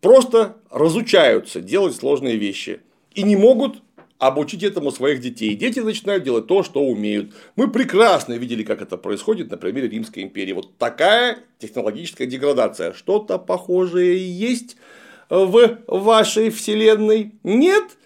[0.00, 2.80] просто разучаются делать сложные вещи
[3.16, 3.82] и не могут
[4.18, 5.54] обучить этому своих детей.
[5.54, 7.34] Дети начинают делать то, что умеют.
[7.56, 10.52] Мы прекрасно видели, как это происходит на примере Римской империи.
[10.52, 12.92] Вот такая технологическая деградация.
[12.92, 14.76] Что-то похожее есть
[15.28, 17.32] в вашей вселенной?
[17.42, 17.96] Нет?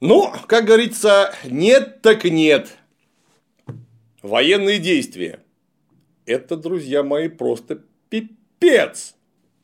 [0.00, 2.76] Ну, как говорится, нет так нет.
[4.22, 5.40] Военные действия.
[6.26, 9.14] Это, друзья мои, просто пипец.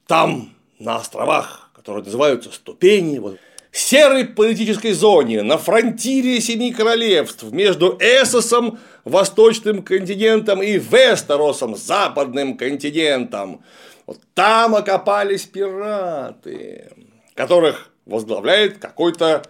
[0.07, 3.39] Там, на островах, которые называются ступени, вот,
[3.75, 13.65] серой политической зоне, на фронтире Семи Королевств, между Эссосом, восточным континентом, и Вестеросом, западным континентом.
[14.07, 16.93] Вот там окопались пираты,
[17.35, 19.43] которых возглавляет какой-то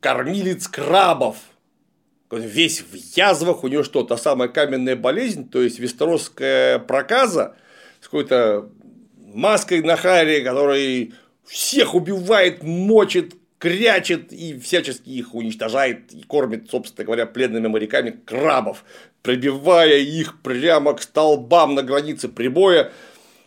[0.00, 1.36] кормилец крабов.
[2.32, 7.54] Весь в язвах, у него что, та самая каменная болезнь, то есть вестеросская проказа
[8.00, 8.70] с какой-то
[9.18, 17.04] маской на харе, который всех убивает, мочит, крячет и всячески их уничтожает и кормит, собственно
[17.04, 18.84] говоря, пленными моряками крабов,
[19.22, 22.90] прибивая их прямо к столбам на границе прибоя,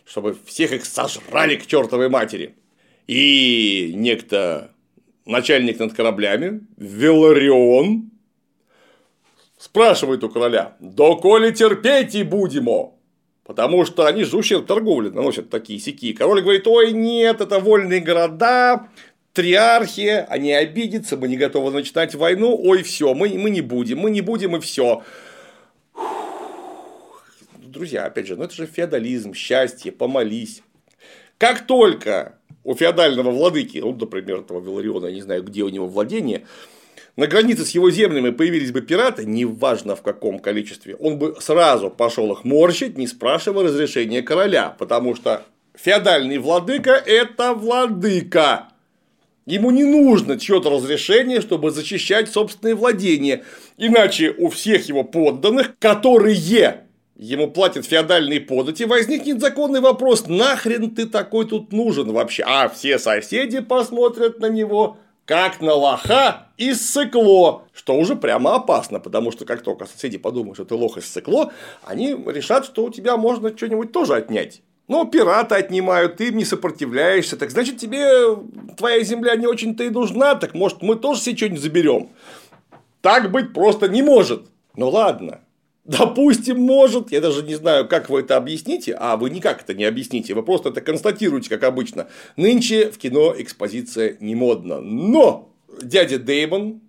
[0.06, 2.54] чтобы всех их сожрали к чертовой матери.
[3.06, 4.70] И некто
[5.26, 8.10] начальник над кораблями, Веларион,
[9.58, 12.94] спрашивает у короля, «Доколе терпеть и будемо?»
[13.44, 16.14] Потому что они же ущерб торговли наносят такие сики.
[16.14, 18.88] Король говорит, ой, нет, это вольные города,
[19.36, 24.10] триархия, они обидятся, мы не готовы начинать войну, ой, все, мы, мы не будем, мы
[24.10, 25.02] не будем и все.
[27.58, 30.62] Друзья, опять же, ну это же феодализм, счастье, помолись.
[31.36, 35.86] Как только у феодального владыки, ну, например, этого Вилариона, я не знаю, где у него
[35.86, 36.46] владение,
[37.16, 41.90] на границе с его землями появились бы пираты, неважно в каком количестве, он бы сразу
[41.90, 45.42] пошел их морщить, не спрашивая разрешения короля, потому что
[45.74, 48.68] феодальный владыка– это владыка.
[49.46, 53.44] Ему не нужно чье-то разрешение, чтобы защищать собственные владения.
[53.76, 56.82] Иначе у всех его подданных, которые
[57.14, 62.42] ему платят феодальные подати, возникнет законный вопрос, нахрен ты такой тут нужен вообще?
[62.44, 68.98] А все соседи посмотрят на него как на лоха из сыкло, что уже прямо опасно,
[68.98, 71.52] потому что как только соседи подумают, что ты лох из сыкло,
[71.84, 74.62] они решат, что у тебя можно что-нибудь тоже отнять.
[74.88, 78.36] Но пираты отнимают, ты им не сопротивляешься, так значит тебе
[78.76, 82.10] твоя земля не очень-то и нужна, так может мы тоже себе что-нибудь заберем.
[83.00, 84.46] Так быть просто не может.
[84.76, 85.40] Ну ладно,
[85.86, 89.84] Допустим, может, я даже не знаю, как вы это объясните, а вы никак это не
[89.84, 92.08] объясните, вы просто это констатируете, как обычно.
[92.36, 94.80] Нынче в кино экспозиция не модна.
[94.80, 96.80] Но дядя Деймон,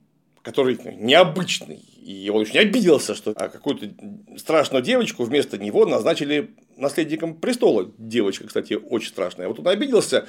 [0.41, 3.89] который необычный, и он очень обиделся, что какую-то
[4.37, 7.91] страшную девочку вместо него назначили наследником престола.
[7.97, 9.49] Девочка, кстати, очень страшная.
[9.49, 10.25] Вот он обиделся,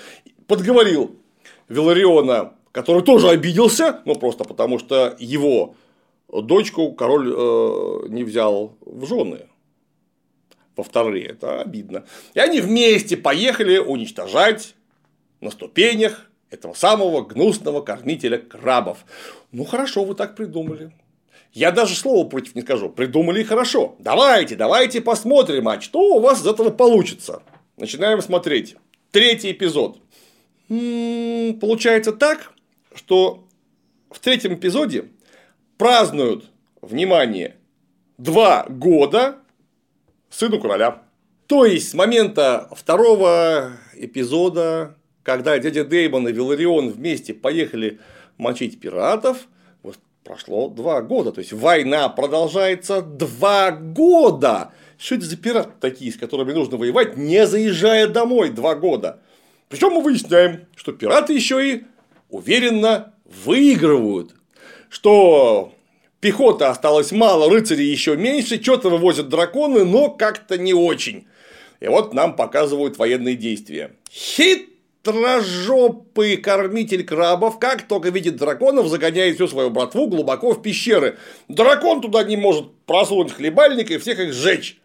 [0.49, 1.21] подговорил
[1.69, 5.77] Велариона, который тоже обиделся, ну просто потому что его
[6.29, 9.47] дочку король э, не взял в жены
[10.75, 12.07] во вторые, это обидно.
[12.35, 14.75] И они вместе поехали уничтожать
[15.41, 19.05] на ступенях этого самого гнусного кормителя крабов.
[19.53, 20.93] Ну хорошо, вы так придумали.
[21.53, 22.89] Я даже слова против не скажу.
[22.89, 23.97] Придумали хорошо.
[23.99, 27.43] Давайте, давайте посмотрим, а что у вас из этого получится.
[27.77, 28.77] Начинаем смотреть.
[29.11, 29.99] Третий эпизод.
[30.69, 32.53] М-м, получается так,
[32.95, 33.45] что
[34.11, 35.09] в третьем эпизоде
[35.79, 36.51] празднуют,
[36.83, 37.57] внимание,
[38.19, 39.39] два года
[40.31, 41.03] сыну короля.
[41.47, 48.01] То есть с момента второго эпизода, когда дядя Деймон и Виларион вместе поехали
[48.37, 49.49] мочить пиратов,
[50.29, 51.33] прошло два года.
[51.33, 54.73] То есть война продолжается два года.
[54.99, 59.21] Что это за пираты такие, с которыми нужно воевать, не заезжая домой два года?
[59.71, 61.85] Причем мы выясняем, что пираты еще и
[62.29, 63.15] уверенно
[63.45, 64.35] выигрывают
[64.91, 65.75] что
[66.21, 71.27] пехота осталось мало, рыцарей еще меньше, что-то вывозят драконы, но как-то не очень.
[71.81, 73.93] И вот нам показывают военные действия.
[75.05, 81.17] Хитрожопый кормитель крабов, как только видит драконов, загоняет всю свою братву глубоко в пещеры.
[81.49, 84.79] Дракон туда не может просунуть хлебальник и всех их сжечь.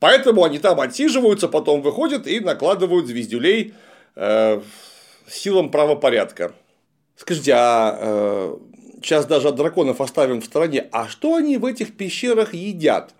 [0.00, 3.74] Поэтому они там отсиживаются, потом выходят и накладывают звездюлей
[4.14, 4.60] э,
[5.28, 6.52] силам правопорядка.
[7.16, 8.56] Скажите, а э,
[9.02, 13.12] сейчас даже от драконов оставим в стороне, а что они в этих пещерах едят?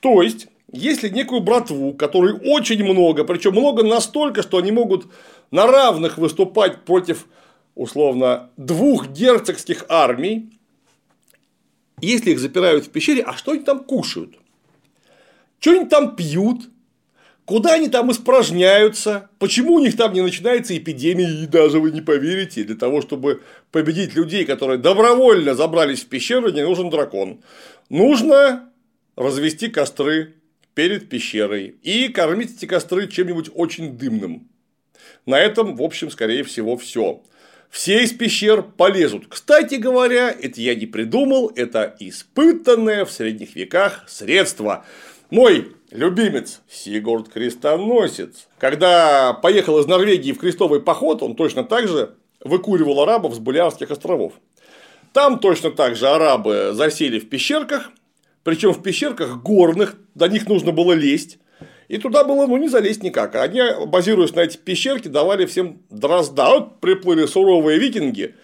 [0.00, 5.06] То есть, если некую братву, которой очень много, причем много настолько, что они могут
[5.50, 7.26] на равных выступать против,
[7.74, 10.58] условно, двух герцогских армий,
[12.00, 14.36] если их запирают в пещере, а что они там кушают?
[15.60, 16.68] Что они там пьют?
[17.46, 19.30] Куда они там испражняются?
[19.38, 21.30] Почему у них там не начинается эпидемия?
[21.30, 26.50] И даже вы не поверите, для того, чтобы победить людей, которые добровольно забрались в пещеру,
[26.50, 27.40] не нужен дракон.
[27.88, 28.68] Нужно
[29.14, 30.34] развести костры
[30.74, 34.48] перед пещерой и кормить эти костры чем-нибудь очень дымным.
[35.26, 37.22] На этом, в общем, скорее всего, все.
[37.70, 39.26] все из пещер полезут.
[39.28, 44.84] Кстати говоря, это я не придумал, это испытанное в средних веках средство.
[45.30, 52.14] Мой любимец Сигурд Крестоносец, когда поехал из Норвегии в крестовый поход, он точно так же
[52.40, 54.34] выкуривал арабов с Булярских островов.
[55.12, 57.90] Там точно так же арабы засели в пещерках,
[58.44, 61.38] причем в пещерках горных, до них нужно было лезть.
[61.88, 63.34] И туда было ну, не залезть никак.
[63.36, 66.46] Они, базируясь на эти пещерки, давали всем дрозда.
[66.46, 68.34] Вот приплыли суровые викинги,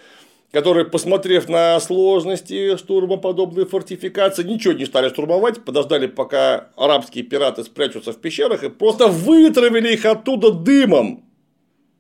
[0.53, 8.13] которые, посмотрев на сложности штурма фортификации, ничего не стали штурмовать, подождали, пока арабские пираты спрячутся
[8.13, 11.25] в пещерах, и просто вытравили их оттуда дымом.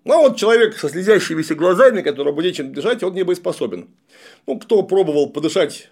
[0.04, 3.88] Ну, вот человек со слезящимися глазами, которому нечем дышать, он не боеспособен.
[4.46, 5.90] Ну, кто пробовал подышать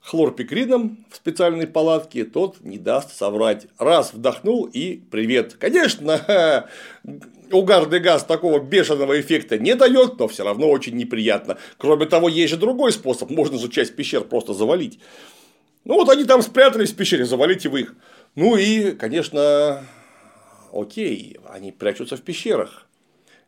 [0.00, 3.66] хлорпикрином в специальной палатке, тот не даст соврать.
[3.78, 5.54] Раз вдохнул и привет.
[5.58, 6.68] Конечно,
[7.50, 11.58] угарный газ такого бешеного эффекта не дает, но все равно очень неприятно.
[11.76, 13.30] Кроме того, есть же другой способ.
[13.30, 14.98] Можно же часть пещер просто завалить.
[15.84, 17.94] Ну вот они там спрятались в пещере, завалите вы их.
[18.34, 19.84] Ну и, конечно,
[20.72, 22.88] окей, они прячутся в пещерах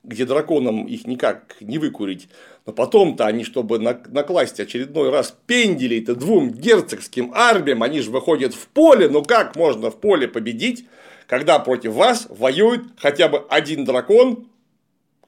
[0.03, 2.28] где драконам их никак не выкурить.
[2.66, 8.66] Но потом-то они, чтобы накласть очередной раз пенделей-то двум герцогским армиям, они же выходят в
[8.68, 9.08] поле.
[9.08, 10.84] Ну как можно в поле победить,
[11.26, 14.48] когда против вас воюет хотя бы один дракон,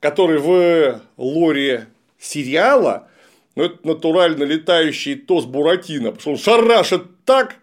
[0.00, 1.86] который в лоре
[2.18, 3.08] сериала,
[3.54, 7.56] ну, это натурально летающий Тос Буратино, потому что он шарашит так,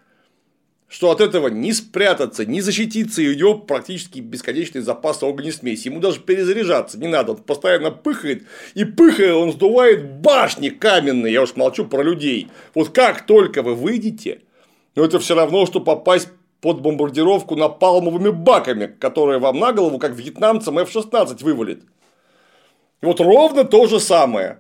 [0.89, 5.87] что от этого не спрятаться, не защититься, и у него практически бесконечный запас огнесмеси.
[5.87, 11.43] Ему даже перезаряжаться не надо, он постоянно пыхает, и пыхая он сдувает башни каменные, я
[11.43, 12.47] уж молчу про людей.
[12.73, 14.41] Вот как только вы выйдете,
[14.95, 16.29] но это все равно, что попасть
[16.59, 21.83] под бомбардировку напалмовыми баками, которые вам на голову, как вьетнамцам F-16 вывалит.
[23.01, 24.59] Вот ровно то же самое.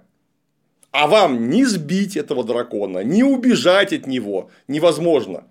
[0.91, 5.43] А вам не сбить этого дракона, не убежать от него невозможно.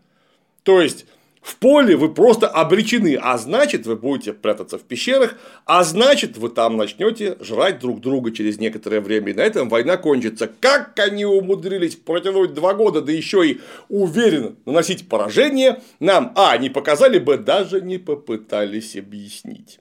[0.69, 1.07] То есть,
[1.41, 6.51] в поле вы просто обречены, а значит, вы будете прятаться в пещерах, а значит, вы
[6.51, 10.47] там начнете жрать друг друга через некоторое время, и на этом война кончится.
[10.61, 16.69] Как они умудрились протянуть два года, да еще и уверенно наносить поражение, нам, а, не
[16.69, 19.81] показали бы, даже не попытались объяснить.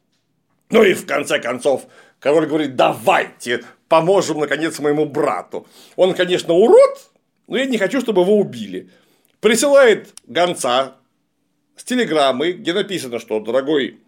[0.70, 1.86] Ну и в конце концов,
[2.22, 5.68] король говорит, давайте поможем, наконец, моему брату.
[5.98, 7.10] Он, конечно, урод,
[7.50, 8.90] но я не хочу, чтобы его убили
[9.40, 10.96] присылает гонца
[11.76, 14.00] с телеграммой, где написано, что дорогой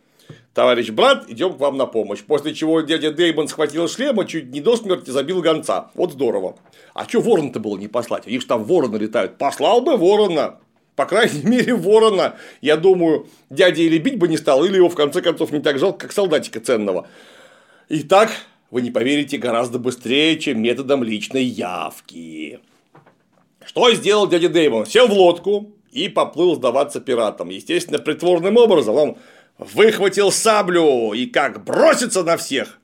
[0.54, 2.22] товарищ брат, идем к вам на помощь.
[2.24, 5.92] После чего дядя Деймон схватил шлем, и чуть не до смерти забил гонца.
[5.94, 6.58] Вот здорово.
[6.94, 8.28] А что ворона-то было не послать?
[8.28, 9.38] У них там вороны летают.
[9.38, 10.60] Послал бы ворона.
[10.96, 14.96] По крайней мере, ворона, я думаю, дядя или бить бы не стал, или его в
[14.96, 17.08] конце концов не так жалко, как солдатика ценного.
[17.88, 18.32] Итак,
[18.70, 22.60] вы не поверите, гораздо быстрее, чем методом личной явки.
[23.70, 24.88] Что сделал дядя Дэймон?
[24.88, 27.50] Сел в лодку и поплыл сдаваться пиратам.
[27.50, 29.18] Естественно, притворным образом он
[29.60, 32.80] выхватил саблю и как бросится на всех.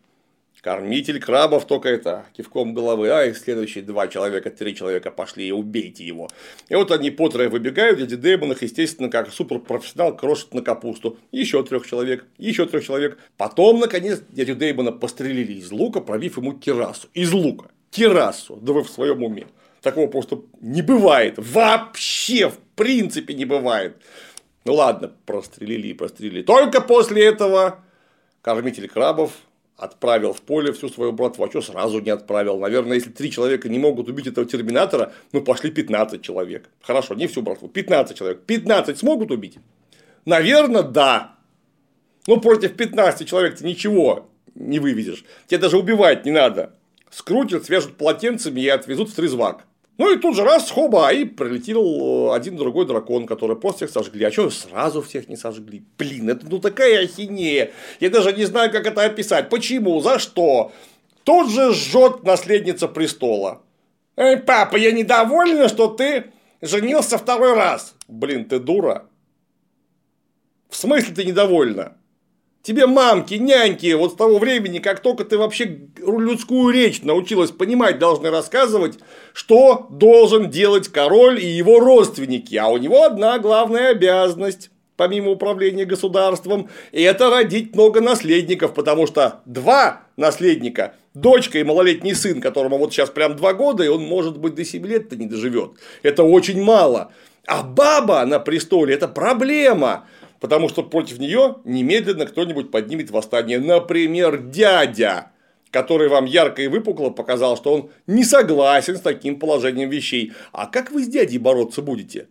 [0.61, 5.51] Кормитель крабов только это, кивком головы, а и следующие два человека, три человека пошли и
[5.51, 6.29] убейте его.
[6.69, 11.17] И вот они по трое выбегают, дядя Дэймон их, естественно, как суперпрофессионал крошит на капусту.
[11.31, 13.17] Еще трех человек, еще трех человек.
[13.38, 17.07] Потом, наконец, дядю Дэймона пострелили из лука, пробив ему террасу.
[17.15, 17.71] Из лука.
[17.89, 18.57] Террасу.
[18.57, 19.47] Да вы в своем уме.
[19.86, 21.36] Такого просто не бывает.
[21.38, 23.97] Вообще, в принципе, не бывает.
[24.65, 26.41] Ну ладно, прострелили и прострелили.
[26.41, 27.81] Только после этого
[28.41, 29.33] кормитель крабов
[29.77, 32.57] отправил в поле всю свою братву, а что сразу не отправил?
[32.57, 36.67] Наверное, если три человека не могут убить этого терминатора, ну пошли 15 человек.
[36.81, 38.41] Хорошо, не всю братву, 15 человек.
[38.41, 39.59] 15 смогут убить?
[40.25, 41.36] Наверное, да.
[42.25, 45.25] Ну, против 15 человек ты ничего не вывезешь.
[45.45, 46.73] Тебе даже убивать не надо.
[47.11, 49.65] Скрутят, свяжут полотенцами и отвезут в трезвак.
[49.98, 53.91] Ну и тут же раз, хоба, и прилетел э, один другой дракон, который просто всех
[53.91, 54.26] сожгли.
[54.26, 55.86] А что сразу всех не сожгли?
[55.98, 57.72] Блин, это ну такая ахинея.
[58.02, 59.50] Я даже не знаю, как это описать.
[59.50, 60.02] Почему?
[60.02, 60.74] За что?
[61.24, 63.62] Тут же жжет наследница престола.
[64.18, 66.26] Эй, папа, я недовольна, что ты
[66.62, 67.96] женился второй раз.
[68.08, 69.06] Блин, ты дура.
[70.70, 71.96] В смысле ты недовольна?
[72.66, 77.99] Тебе мамки, няньки, вот с того времени, как только ты вообще людскую речь научилась понимать,
[77.99, 78.97] должны рассказывать,
[79.34, 82.55] что должен делать король и его родственники.
[82.55, 89.05] А у него одна главная обязанность помимо управления государством, и это родить много наследников, потому
[89.05, 94.01] что два наследника, дочка и малолетний сын, которому вот сейчас прям два года, и он,
[94.01, 95.74] может быть, до 7 лет-то не доживет.
[96.01, 97.11] Это очень мало.
[97.45, 100.07] А баба на престоле– это проблема
[100.39, 103.59] потому что против нее немедленно кто-нибудь поднимет восстание.
[103.59, 105.31] Например, дядя,
[105.71, 110.33] который вам ярко и выпукло показал, что он не согласен с таким положением вещей.
[110.51, 112.27] А как вы с дядей бороться будете?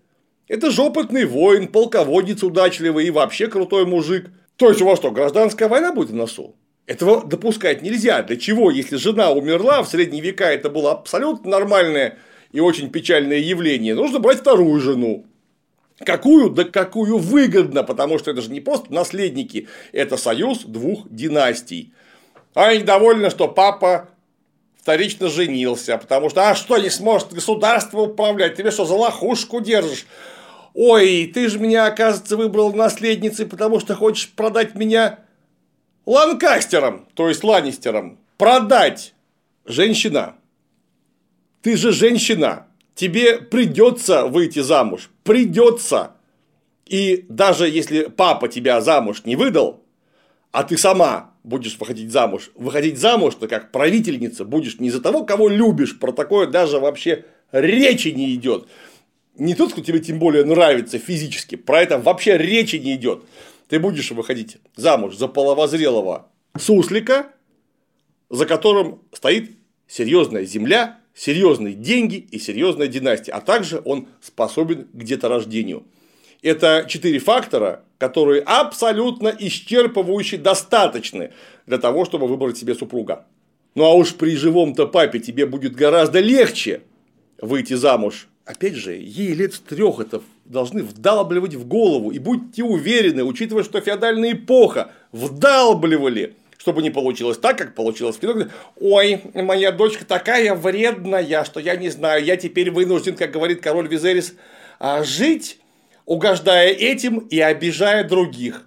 [0.49, 4.31] Это же опытный воин, полководец удачливый и вообще крутой мужик.
[4.57, 6.55] То есть у вас что, гражданская война будет в носу?
[6.87, 8.23] Этого допускать нельзя.
[8.23, 12.19] Для чего, если жена умерла, в средние века это было абсолютно нормальное
[12.53, 15.27] и очень печальное явление, нужно брать вторую жену.
[16.05, 16.51] Какую?
[16.51, 21.93] Да какую выгодно, потому что это же не просто наследники, это союз двух династий.
[22.55, 24.09] А недовольна, что папа
[24.81, 30.07] вторично женился, потому что, а что, не сможет государство управлять, тебе что, за лохушку держишь?
[30.75, 35.21] Ой, ты же меня, оказывается, выбрал наследницей, потому что хочешь продать меня
[36.05, 38.19] Ланкастером, то есть Ланнистером.
[38.37, 39.15] Продать.
[39.65, 40.35] Женщина.
[41.63, 42.67] Ты же женщина.
[42.95, 45.11] Тебе придется выйти замуж.
[45.25, 46.13] Придется.
[46.87, 49.83] И даже если папа тебя замуж не выдал,
[50.53, 55.25] а ты сама будешь выходить замуж, выходить замуж ты как правительница будешь не за того,
[55.25, 58.69] кого любишь, про такое даже вообще речи не идет.
[59.37, 63.25] Не тот, кто тебе тем более нравится физически, про это вообще речи не идет.
[63.69, 67.33] Ты будешь выходить замуж за половозрелого суслика,
[68.31, 69.57] за которым стоит
[69.89, 75.85] серьезная земля, серьезные деньги и серьезная династия, а также он способен к деторождению.
[76.43, 81.33] Это четыре фактора, которые абсолютно исчерпывающе достаточны
[81.67, 83.27] для того, чтобы выбрать себе супруга.
[83.75, 86.83] Ну а уж при живом-то папе тебе будет гораздо легче
[87.41, 88.29] выйти замуж.
[88.45, 92.11] Опять же, ей лет с трех это должны вдалбливать в голову.
[92.11, 96.35] И будьте уверены, учитывая, что феодальная эпоха вдалбливали
[96.65, 98.47] чтобы не получилось так, как получилось в кино.
[98.81, 103.87] Ой, моя дочка такая вредная, что я не знаю, я теперь вынужден, как говорит король
[103.87, 104.35] Визерис,
[104.79, 105.59] а, жить,
[106.07, 108.67] угождая этим и обижая других.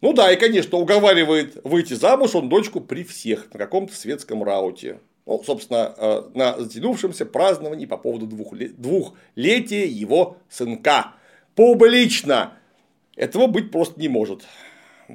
[0.00, 4.98] Ну да, и, конечно, уговаривает выйти замуж он дочку при всех на каком-то светском рауте.
[5.26, 11.12] Ну, собственно, э, на затянувшемся праздновании по поводу двухлетия его сынка.
[11.54, 12.54] Публично.
[13.14, 14.42] Этого быть просто не может.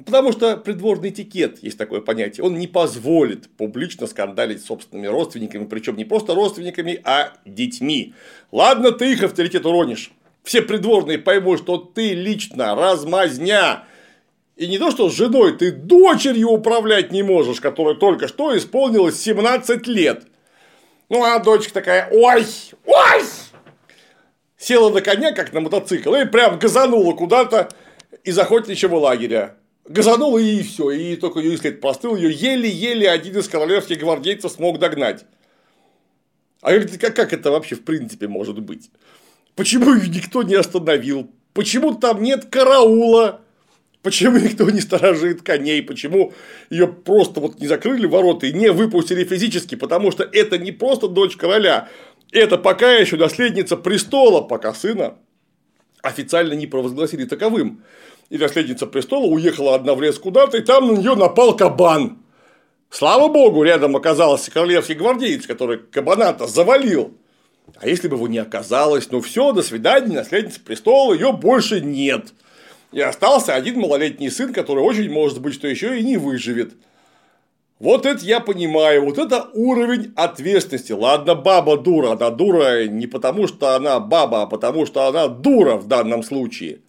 [0.04, 5.64] Потому что придворный этикет, есть такое понятие, он не позволит публично скандалить с собственными родственниками,
[5.64, 8.14] причем не просто родственниками, а детьми.
[8.52, 10.10] Ладно, ты их авторитет уронишь.
[10.42, 13.84] Все придворные поймут, что ты лично размазня.
[14.56, 19.20] И не то, что с женой, ты дочерью управлять не можешь, которая только что исполнилось
[19.20, 20.24] 17 лет.
[21.08, 22.44] Ну, а дочка такая, ой,
[22.84, 23.22] ой!
[24.56, 27.68] Села на коня, как на мотоцикл, и прям газанула куда-то
[28.24, 29.56] из охотничьего лагеря.
[29.88, 34.78] Газанул и все, и только ее след простыл, ее еле-еле один из королевских гвардейцев смог
[34.80, 35.24] догнать.
[36.60, 38.90] А говорит, как, как это вообще в принципе может быть?
[39.54, 41.30] Почему ее никто не остановил?
[41.52, 43.40] Почему там нет караула?
[44.02, 45.82] Почему никто не сторожит коней?
[45.82, 46.32] Почему
[46.68, 49.76] ее просто вот не закрыли ворота и не выпустили физически?
[49.76, 51.88] Потому что это не просто дочь короля,
[52.32, 55.16] это пока еще наследница престола, пока сына
[56.06, 57.82] официально не провозгласили таковым
[58.30, 62.18] и наследница престола уехала одна в лес куда-то, и там на нее напал кабан.
[62.90, 67.14] Слава богу, рядом оказался королевский гвардеец, который кабаната завалил.
[67.76, 72.32] А если бы его не оказалось, ну все, до свидания, наследница престола, ее больше нет.
[72.92, 76.74] И остался один малолетний сын, который очень может быть, что еще и не выживет.
[77.78, 80.92] Вот это я понимаю, вот это уровень ответственности.
[80.92, 85.76] Ладно, баба дура, она дура не потому, что она баба, а потому, что она дура
[85.76, 86.80] в данном случае.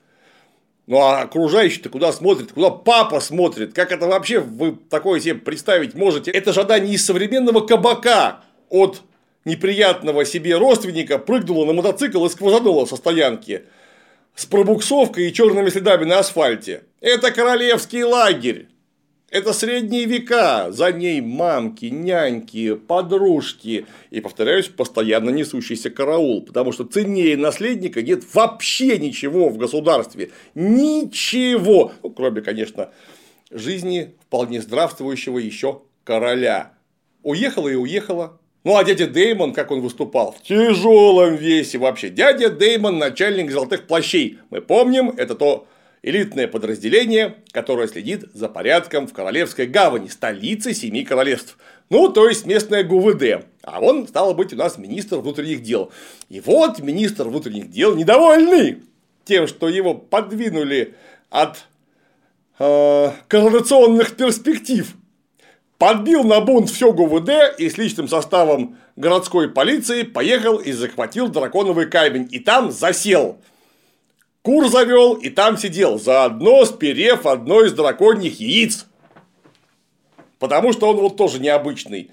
[0.85, 2.53] Ну а окружающие-то куда смотрят?
[2.53, 3.73] Куда папа смотрит?
[3.73, 6.31] Как это вообще вы такое себе представить можете?
[6.31, 9.01] Это же она не из современного кабака от
[9.43, 13.63] неприятного себе родственника прыгнула на мотоцикл и сквозанула со стоянки
[14.35, 16.83] с пробуксовкой и черными следами на асфальте.
[17.01, 18.67] Это королевский лагерь.
[19.29, 26.85] Это средние века, за ней мамки, няньки, подружки и, повторяюсь, постоянно несущийся караул, потому что
[26.85, 30.31] ценнее наследника нет вообще ничего в государстве.
[30.55, 31.91] Ничего.
[32.03, 32.91] Ну, кроме, конечно,
[33.51, 36.71] жизни вполне здравствующего еще короля.
[37.21, 38.39] Уехала и уехала.
[38.63, 40.31] Ну, а дядя Деймон, как он выступал?
[40.31, 42.09] В тяжелом весе вообще.
[42.09, 44.39] Дядя Деймон, начальник золотых плащей.
[44.51, 45.67] Мы помним, это то
[46.01, 51.57] элитное подразделение, которое следит за порядком в Королевской гавани, столице Семи Королевств.
[51.89, 53.45] Ну, то есть местное ГУВД.
[53.63, 55.91] А он, стало быть, у нас министр внутренних дел.
[56.29, 58.83] И вот министр внутренних дел недовольный
[59.25, 60.95] тем, что его подвинули
[61.29, 61.65] от
[62.59, 64.93] э, коронационных перспектив.
[65.77, 67.29] Подбил на бунт все ГУВД
[67.59, 72.27] и с личным составом городской полиции поехал и захватил драконовый камень.
[72.31, 73.39] И там засел.
[74.47, 78.85] Кур завел и там сидел, заодно сперев одно из драконьих яиц.
[80.39, 82.11] Потому что он вот тоже необычный.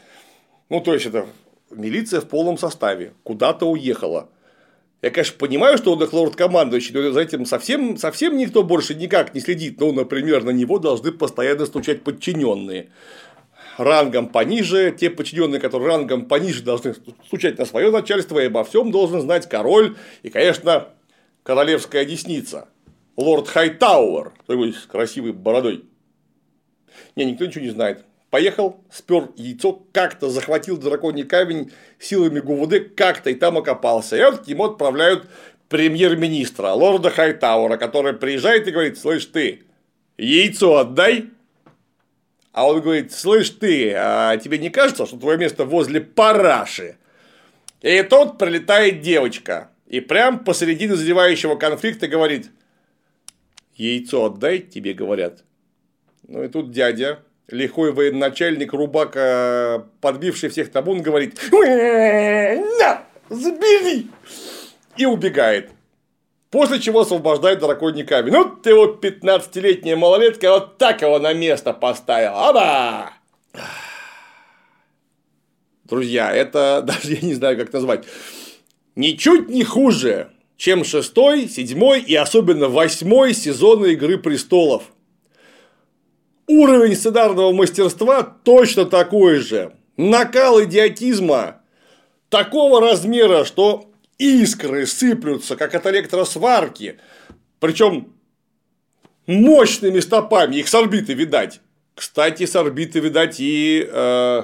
[0.68, 1.28] Ну, то есть, это
[1.70, 4.30] милиция в полном составе куда-то уехала.
[5.00, 9.32] Я, конечно, понимаю, что он их лорд-командующий, но за этим совсем, совсем никто больше никак
[9.32, 9.78] не следит.
[9.78, 12.88] Ну, например, на него должны постоянно стучать подчиненные.
[13.78, 18.90] Рангом пониже, те подчиненные, которые рангом пониже должны стучать на свое начальство, и обо всем
[18.90, 20.88] должен знать король и, конечно,
[21.44, 22.66] королевская десница.
[23.16, 25.84] Лорд Хайтауэр, такой с красивой бородой.
[27.14, 28.04] Не, никто ничего не знает.
[28.30, 31.70] Поехал, спер яйцо, как-то захватил драконий камень
[32.00, 34.16] силами ГУВД, как-то и там окопался.
[34.16, 35.28] И вот к нему отправляют
[35.68, 39.62] премьер-министра, лорда Хайтаура, который приезжает и говорит, слышь ты,
[40.18, 41.30] яйцо отдай.
[42.50, 46.96] А он говорит, слышь ты, а тебе не кажется, что твое место возле параши?
[47.82, 52.50] И тут прилетает девочка, и прям посередине задевающего конфликта говорит,
[53.76, 55.44] яйцо отдай, тебе говорят.
[56.26, 64.10] Ну и тут дядя лихой военачальник Рубака, подбивший всех табун, говорит «На, забери!»
[64.96, 65.70] и убегает.
[66.50, 68.32] После чего освобождает драконий камень.
[68.32, 72.34] Ну, ты вот 15-летняя малолетка вот так его на место поставил.
[72.34, 73.12] Аба!
[75.84, 78.06] Друзья, это даже я не знаю, как назвать.
[78.96, 84.84] Ничуть не хуже, чем шестой, седьмой и особенно восьмой сезоны Игры престолов.
[86.46, 89.74] Уровень сценарного мастерства точно такой же.
[89.96, 91.62] Накал идиотизма
[92.28, 96.98] такого размера, что искры сыплются, как от электросварки.
[97.60, 98.12] Причем
[99.26, 100.56] мощными стопами.
[100.56, 101.60] Их с орбиты видать.
[101.94, 104.42] Кстати, с орбиты, видать, и э,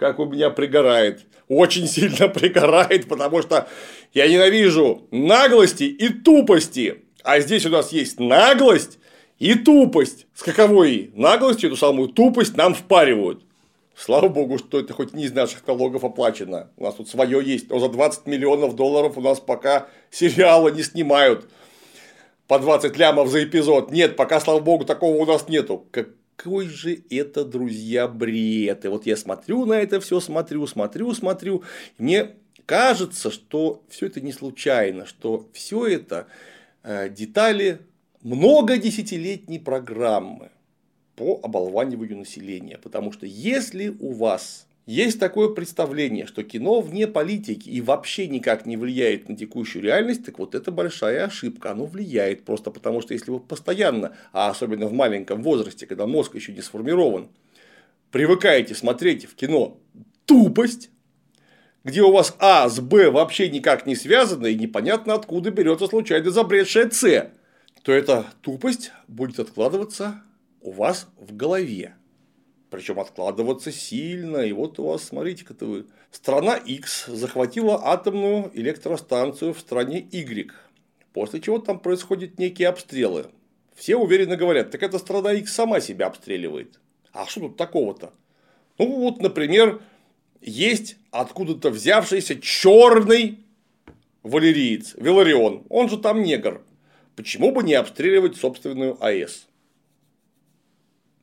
[0.00, 1.26] как у меня пригорает.
[1.46, 3.68] Очень сильно пригорает, потому что
[4.14, 7.02] я ненавижу наглости и тупости.
[7.22, 8.98] А здесь у нас есть наглость
[9.38, 10.26] и тупость.
[10.34, 13.42] С каковой наглостью эту самую тупость нам впаривают.
[13.94, 16.70] Слава богу, что это хоть не из наших налогов оплачено.
[16.78, 17.68] У нас тут свое есть.
[17.68, 21.46] Но за 20 миллионов долларов у нас пока сериалы не снимают
[22.48, 23.90] по 20 лямов за эпизод.
[23.90, 25.84] Нет, пока, слава богу, такого у нас нету.
[26.42, 28.86] Какой же это, друзья, бред.
[28.86, 31.64] И вот я смотрю на это все, смотрю, смотрю, смотрю.
[31.98, 32.30] Мне
[32.64, 36.28] кажется, что все это не случайно, что все это
[36.82, 37.80] э, детали
[38.22, 40.50] многодесятилетней программы
[41.14, 42.78] по оболваниванию населения.
[42.78, 48.66] Потому что если у вас есть такое представление, что кино вне политики и вообще никак
[48.66, 51.70] не влияет на текущую реальность, так вот это большая ошибка.
[51.70, 56.34] Оно влияет просто потому, что если вы постоянно, а особенно в маленьком возрасте, когда мозг
[56.34, 57.28] еще не сформирован,
[58.10, 59.78] привыкаете смотреть в кино
[60.26, 60.90] тупость,
[61.84, 66.32] где у вас А с Б вообще никак не связано и непонятно откуда берется случайно
[66.32, 67.30] забредшая С,
[67.84, 70.22] то эта тупость будет откладываться
[70.60, 71.94] у вас в голове.
[72.70, 74.38] Причем откладываться сильно.
[74.38, 75.86] И вот у вас, смотрите-ка вы.
[76.10, 80.52] Страна X захватила атомную электростанцию в стране Y.
[81.12, 83.26] После чего там происходят некие обстрелы.
[83.74, 86.78] Все уверенно говорят, так эта страна X сама себя обстреливает.
[87.12, 88.12] А что тут такого-то?
[88.78, 89.82] Ну вот, например,
[90.40, 93.40] есть откуда-то взявшийся черный
[94.22, 95.64] валериец, Веларион.
[95.68, 96.62] Он же там негр.
[97.16, 99.48] Почему бы не обстреливать собственную АЭС?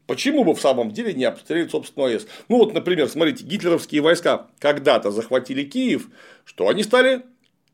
[0.07, 2.27] Почему бы в самом деле не обстреливать собственную АЭС?
[2.47, 6.07] Ну вот, например, смотрите, гитлеровские войска когда-то захватили Киев.
[6.45, 7.23] Что они стали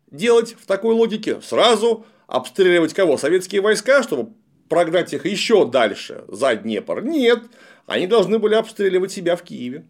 [0.09, 1.39] делать в такой логике?
[1.41, 3.17] Сразу обстреливать кого?
[3.17, 4.34] Советские войска, чтобы
[4.67, 7.03] прогнать их еще дальше, за Днепр?
[7.03, 7.43] Нет,
[7.86, 9.86] они должны были обстреливать себя в Киеве.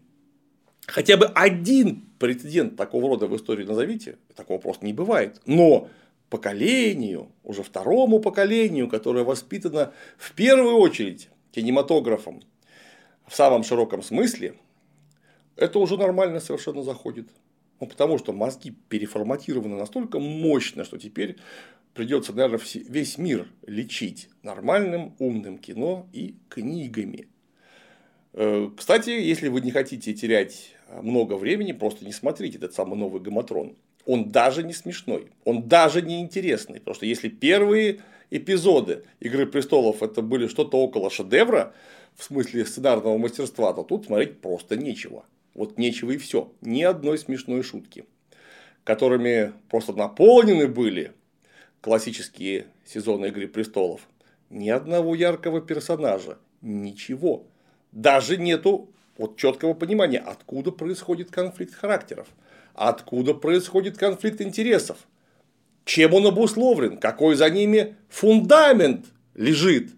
[0.86, 5.40] Хотя бы один прецедент такого рода в истории назовите, такого просто не бывает.
[5.46, 5.88] Но
[6.30, 12.42] поколению, уже второму поколению, которое воспитано в первую очередь кинематографом
[13.28, 14.56] в самом широком смысле,
[15.56, 17.30] это уже нормально совершенно заходит.
[17.80, 21.38] Ну, потому что мозги переформатированы настолько мощно, что теперь
[21.94, 27.28] придется, наверное, весь мир лечить нормальным, умным кино и книгами.
[28.34, 33.22] Э, кстати, если вы не хотите терять много времени, просто не смотрите этот самый новый
[33.22, 33.76] гаматрон
[34.06, 36.80] он даже не смешной, он даже не интересный.
[36.80, 41.74] Потому что если первые эпизоды Игры престолов это были что-то около шедевра,
[42.16, 45.26] в смысле сценарного мастерства, то тут смотреть просто нечего.
[45.54, 46.52] Вот нечего и все.
[46.62, 48.06] Ни одной смешной шутки,
[48.84, 51.14] которыми просто наполнены были
[51.82, 54.02] классические сезоны Игры престолов.
[54.50, 56.38] Ни одного яркого персонажа.
[56.62, 57.46] Ничего.
[57.92, 62.28] Даже нету вот четкого понимания, откуда происходит конфликт характеров.
[62.74, 64.98] Откуда происходит конфликт интересов?
[65.86, 66.98] Чем он обусловлен?
[66.98, 69.92] Какой за ними фундамент лежит?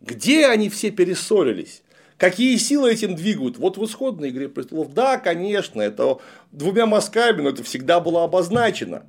[0.00, 1.82] Где они все перессорились?
[2.18, 3.58] Какие силы этим двигают?
[3.58, 6.18] Вот в исходной игре престолов, да, конечно, это
[6.52, 9.04] двумя мазками, но это всегда было обозначено.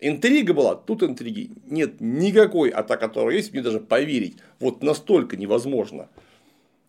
[0.00, 5.36] Интрига была, тут интриги нет никакой, а та, которая есть, мне даже поверить, вот настолько
[5.36, 6.08] невозможно.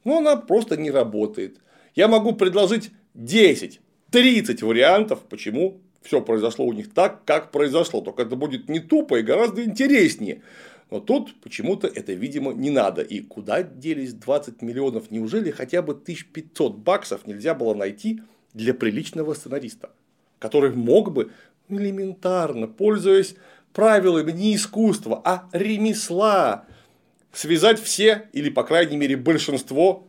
[0.03, 1.59] Но она просто не работает.
[1.93, 8.01] Я могу предложить 10, 30 вариантов, почему все произошло у них так, как произошло.
[8.01, 10.41] Только это будет не тупо и гораздо интереснее.
[10.91, 13.01] Но тут почему-то это, видимо, не надо.
[13.01, 15.09] И куда делись 20 миллионов?
[15.09, 18.21] Неужели хотя бы 1500 баксов нельзя было найти
[18.53, 19.89] для приличного сценариста,
[20.39, 21.31] который мог бы
[21.69, 23.35] элементарно, пользуясь
[23.73, 26.65] правилами не искусства, а ремесла,
[27.31, 30.07] связать все или, по крайней мере, большинство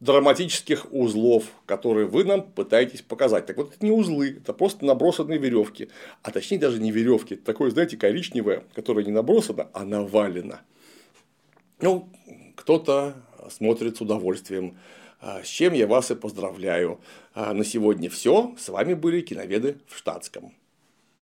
[0.00, 3.46] драматических узлов, которые вы нам пытаетесь показать.
[3.46, 5.88] Так вот, это не узлы, это просто набросанные веревки.
[6.22, 7.34] А точнее, даже не веревки.
[7.34, 10.60] Это такое, знаете, коричневое, которое не набросано, а навалено.
[11.80, 12.08] Ну,
[12.56, 13.14] кто-то
[13.50, 14.76] смотрит с удовольствием.
[15.20, 17.00] А, с чем я вас и поздравляю.
[17.34, 18.54] А на сегодня все.
[18.58, 20.54] С вами были киноведы в штатском.